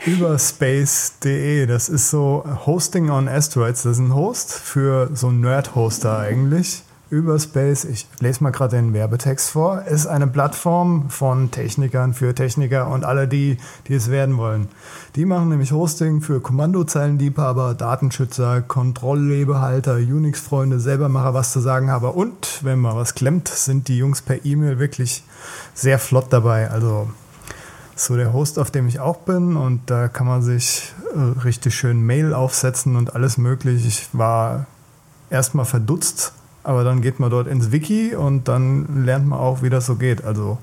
[0.04, 3.82] Überspace.de, das ist so Hosting on Asteroids.
[3.82, 6.82] Das ist ein Host für so Nerd-Hoster eigentlich.
[7.08, 12.88] Überspace, ich lese mal gerade den Werbetext vor, ist eine Plattform von Technikern für Techniker
[12.88, 14.68] und alle die, die es werden wollen.
[15.14, 22.06] Die machen nämlich Hosting für Kommandozeilenliebhaber, Datenschützer, Kontrolllebehalter, Unix-Freunde, Selbermacher, was zu sagen haben.
[22.06, 25.22] Und wenn mal was klemmt, sind die Jungs per E-Mail wirklich
[25.74, 26.70] sehr flott dabei.
[26.70, 27.08] Also
[27.96, 29.56] so der Host, auf dem ich auch bin.
[29.56, 33.88] Und da kann man sich äh, richtig schön Mail aufsetzen und alles mögliche.
[33.88, 34.66] Ich war
[35.30, 36.32] erstmal verdutzt,
[36.62, 39.96] aber dann geht man dort ins Wiki und dann lernt man auch, wie das so
[39.96, 40.24] geht.
[40.24, 40.58] Also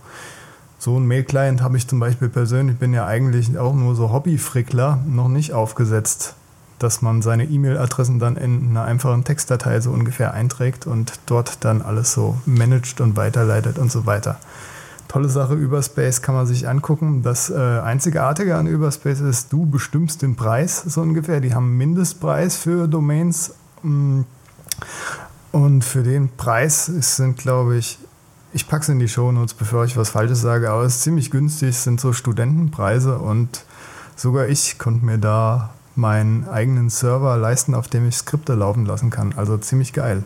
[0.78, 5.00] so ein Mail-Client habe ich zum Beispiel persönlich, bin ja eigentlich auch nur so Hobby-Frickler,
[5.08, 6.36] noch nicht aufgesetzt,
[6.78, 11.82] dass man seine E-Mail-Adressen dann in einer einfachen Textdatei so ungefähr einträgt und dort dann
[11.82, 14.38] alles so managt und weiterleitet und so weiter
[15.14, 15.54] tolle Sache.
[15.54, 17.22] Überspace kann man sich angucken.
[17.22, 21.40] Das äh, Einzigartige an Überspace ist, du bestimmst den Preis so ungefähr.
[21.40, 23.54] Die haben einen Mindestpreis für Domains.
[23.84, 24.22] Mm.
[25.52, 28.00] Und für den Preis sind, glaube ich,
[28.54, 31.30] ich packe es in die Shownotes, bevor ich was Falsches sage, aber es ist ziemlich
[31.30, 33.64] günstig, es sind so Studentenpreise und
[34.16, 39.12] sogar ich konnte mir da meinen eigenen Server leisten, auf dem ich Skripte laufen lassen
[39.12, 39.34] kann.
[39.38, 40.24] Also ziemlich geil.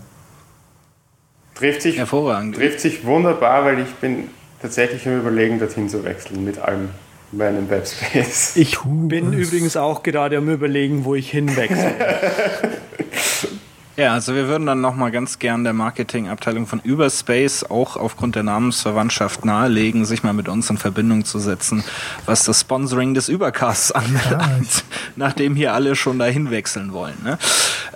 [1.55, 2.55] Trifft sich, Hervorragend.
[2.55, 4.29] trifft sich wunderbar, weil ich bin
[4.67, 6.89] tatsächlich im Überlegen, dorthin zu wechseln mit allem
[7.31, 8.57] meinem Webspace.
[8.57, 11.93] Ich bin übrigens auch gerade am Überlegen, wo ich hinwechsle.
[13.97, 18.43] Ja, also wir würden dann nochmal ganz gern der Marketingabteilung von Überspace auch aufgrund der
[18.43, 21.83] Namensverwandtschaft nahelegen, sich mal mit uns in Verbindung zu setzen,
[22.27, 24.83] was das Sponsoring des Übercasts anbelangt,
[25.15, 27.17] nachdem hier alle schon dahin wechseln wollen.
[27.23, 27.39] Ne?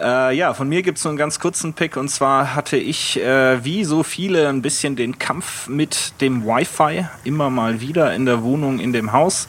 [0.02, 3.64] Äh, ja, von mir gibt's so einen ganz kurzen Pick und zwar hatte ich, äh,
[3.64, 8.42] wie so viele, ein bisschen den Kampf mit dem Wi-Fi immer mal wieder in der
[8.42, 9.48] Wohnung, in dem Haus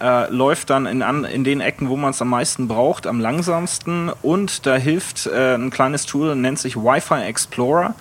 [0.00, 3.20] äh, läuft dann in, an, in den Ecken, wo man es am meisten braucht, am
[3.20, 4.10] langsamsten.
[4.22, 7.94] Und da hilft äh, ein kleines Tool, nennt sich Wi-Fi Explorer.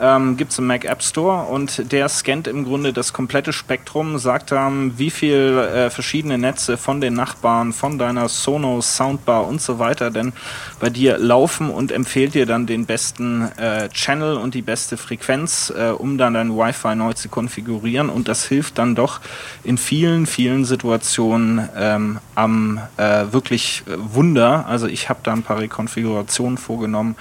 [0.00, 4.18] Ähm, gibt es im Mac App Store und der scannt im Grunde das komplette Spektrum,
[4.18, 9.60] sagt dann, wie viel äh, verschiedene Netze von den Nachbarn, von deiner Sonos, Soundbar und
[9.60, 10.32] so weiter denn
[10.78, 15.72] bei dir laufen und empfiehlt dir dann den besten äh, Channel und die beste Frequenz,
[15.76, 19.20] äh, um dann dein Wi-Fi neu zu konfigurieren und das hilft dann doch
[19.64, 24.66] in vielen, vielen Situationen ähm, am äh, wirklich äh, Wunder.
[24.66, 27.16] Also ich habe da ein paar Rekonfigurationen vorgenommen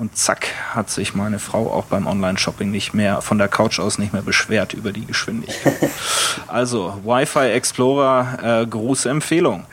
[0.00, 3.98] und zack hat sich meine Frau auch beim Online-Shopping nicht mehr von der Couch aus
[3.98, 5.74] nicht mehr beschwert über die Geschwindigkeit.
[6.48, 9.66] also Wi-Fi Explorer, äh, große Empfehlung.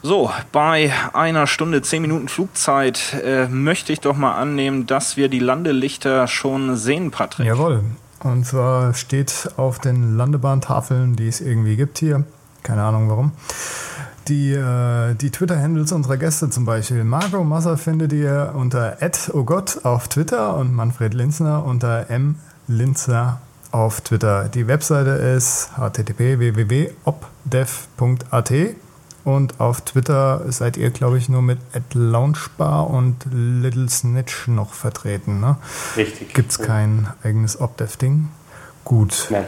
[0.00, 5.28] So, bei einer Stunde, zehn Minuten Flugzeit äh, möchte ich doch mal annehmen, dass wir
[5.28, 7.46] die Landelichter schon sehen, Patrick.
[7.46, 7.82] Jawohl.
[8.22, 12.24] Und zwar steht auf den Landebahntafeln, die es irgendwie gibt hier,
[12.62, 13.32] keine Ahnung warum,
[14.28, 17.04] die, äh, die Twitter-Handles unserer Gäste zum Beispiel.
[17.04, 18.96] Marco Masser findet ihr unter
[19.32, 22.06] @ogott auf Twitter und Manfred Linzner unter
[22.66, 23.40] mlinzner
[23.70, 24.48] auf Twitter.
[24.48, 27.04] Die Webseite ist http www.obdev.at
[29.24, 31.58] und auf Twitter seid ihr, glaube ich, nur mit
[31.92, 35.40] @launchbar und Little Snitch noch vertreten.
[35.40, 35.56] Ne?
[35.96, 36.34] Richtig.
[36.34, 38.28] Gibt es kein eigenes Obdev-Ding?
[38.84, 39.28] Gut.
[39.30, 39.46] Nein.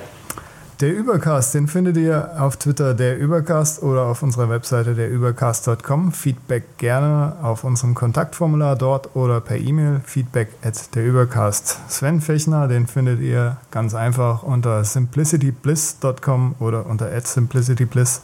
[0.81, 6.13] Der Übercast, den findet ihr auf Twitter der Übercast oder auf unserer Webseite der Übercast.com.
[6.13, 11.79] Feedback gerne auf unserem Kontaktformular dort oder per E-Mail feedback at der Übercast.
[11.89, 18.21] Sven Fechner, den findet ihr ganz einfach unter simplicitybliss.com oder unter at simplicitybliss.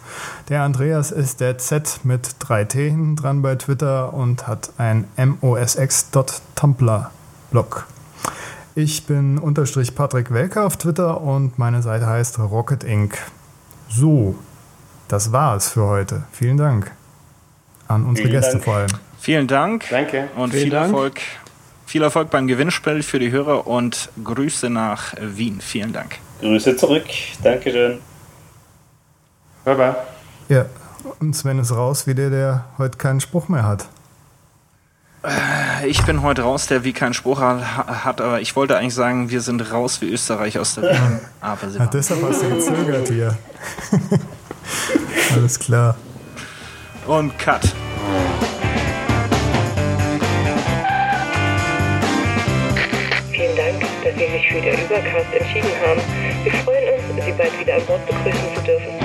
[0.50, 7.86] Der Andreas ist der Z mit 3T hinten dran bei Twitter und hat ein mosx.tumblr-Blog.
[8.74, 13.18] Ich bin unterstrich Patrick Welker auf Twitter und meine Seite heißt Rocket Inc.
[13.88, 14.34] So,
[15.08, 16.22] das war's für heute.
[16.32, 16.90] Vielen Dank
[17.88, 18.64] an unsere Vielen Gäste Dank.
[18.64, 18.90] vor allem.
[19.18, 20.28] Vielen Dank Danke.
[20.36, 20.92] und Vielen viel Dank.
[20.92, 21.20] Erfolg.
[21.84, 25.60] Viel Erfolg beim Gewinnspiel für die Hörer und Grüße nach Wien.
[25.60, 26.16] Vielen Dank.
[26.40, 27.04] Grüße zurück.
[27.42, 27.98] Dankeschön.
[29.66, 29.96] Bye bye.
[30.48, 30.64] Ja,
[31.20, 33.86] und Sven ist raus, wie der, der heute keinen Spruch mehr hat.
[35.24, 39.30] Äh, ich bin heute raus, der wie keinen Spruch hat, aber ich wollte eigentlich sagen,
[39.30, 41.20] wir sind raus wie Österreich aus der Wien.
[41.40, 43.36] Aber ja, deshalb hast du gezögert hier.
[45.32, 45.96] Alles klar.
[47.06, 47.60] Und Cut.
[53.30, 56.00] Vielen Dank, dass Sie sich für den Übercast entschieden haben.
[56.42, 59.01] Wir freuen uns, Sie bald wieder an Bord begrüßen zu dürfen.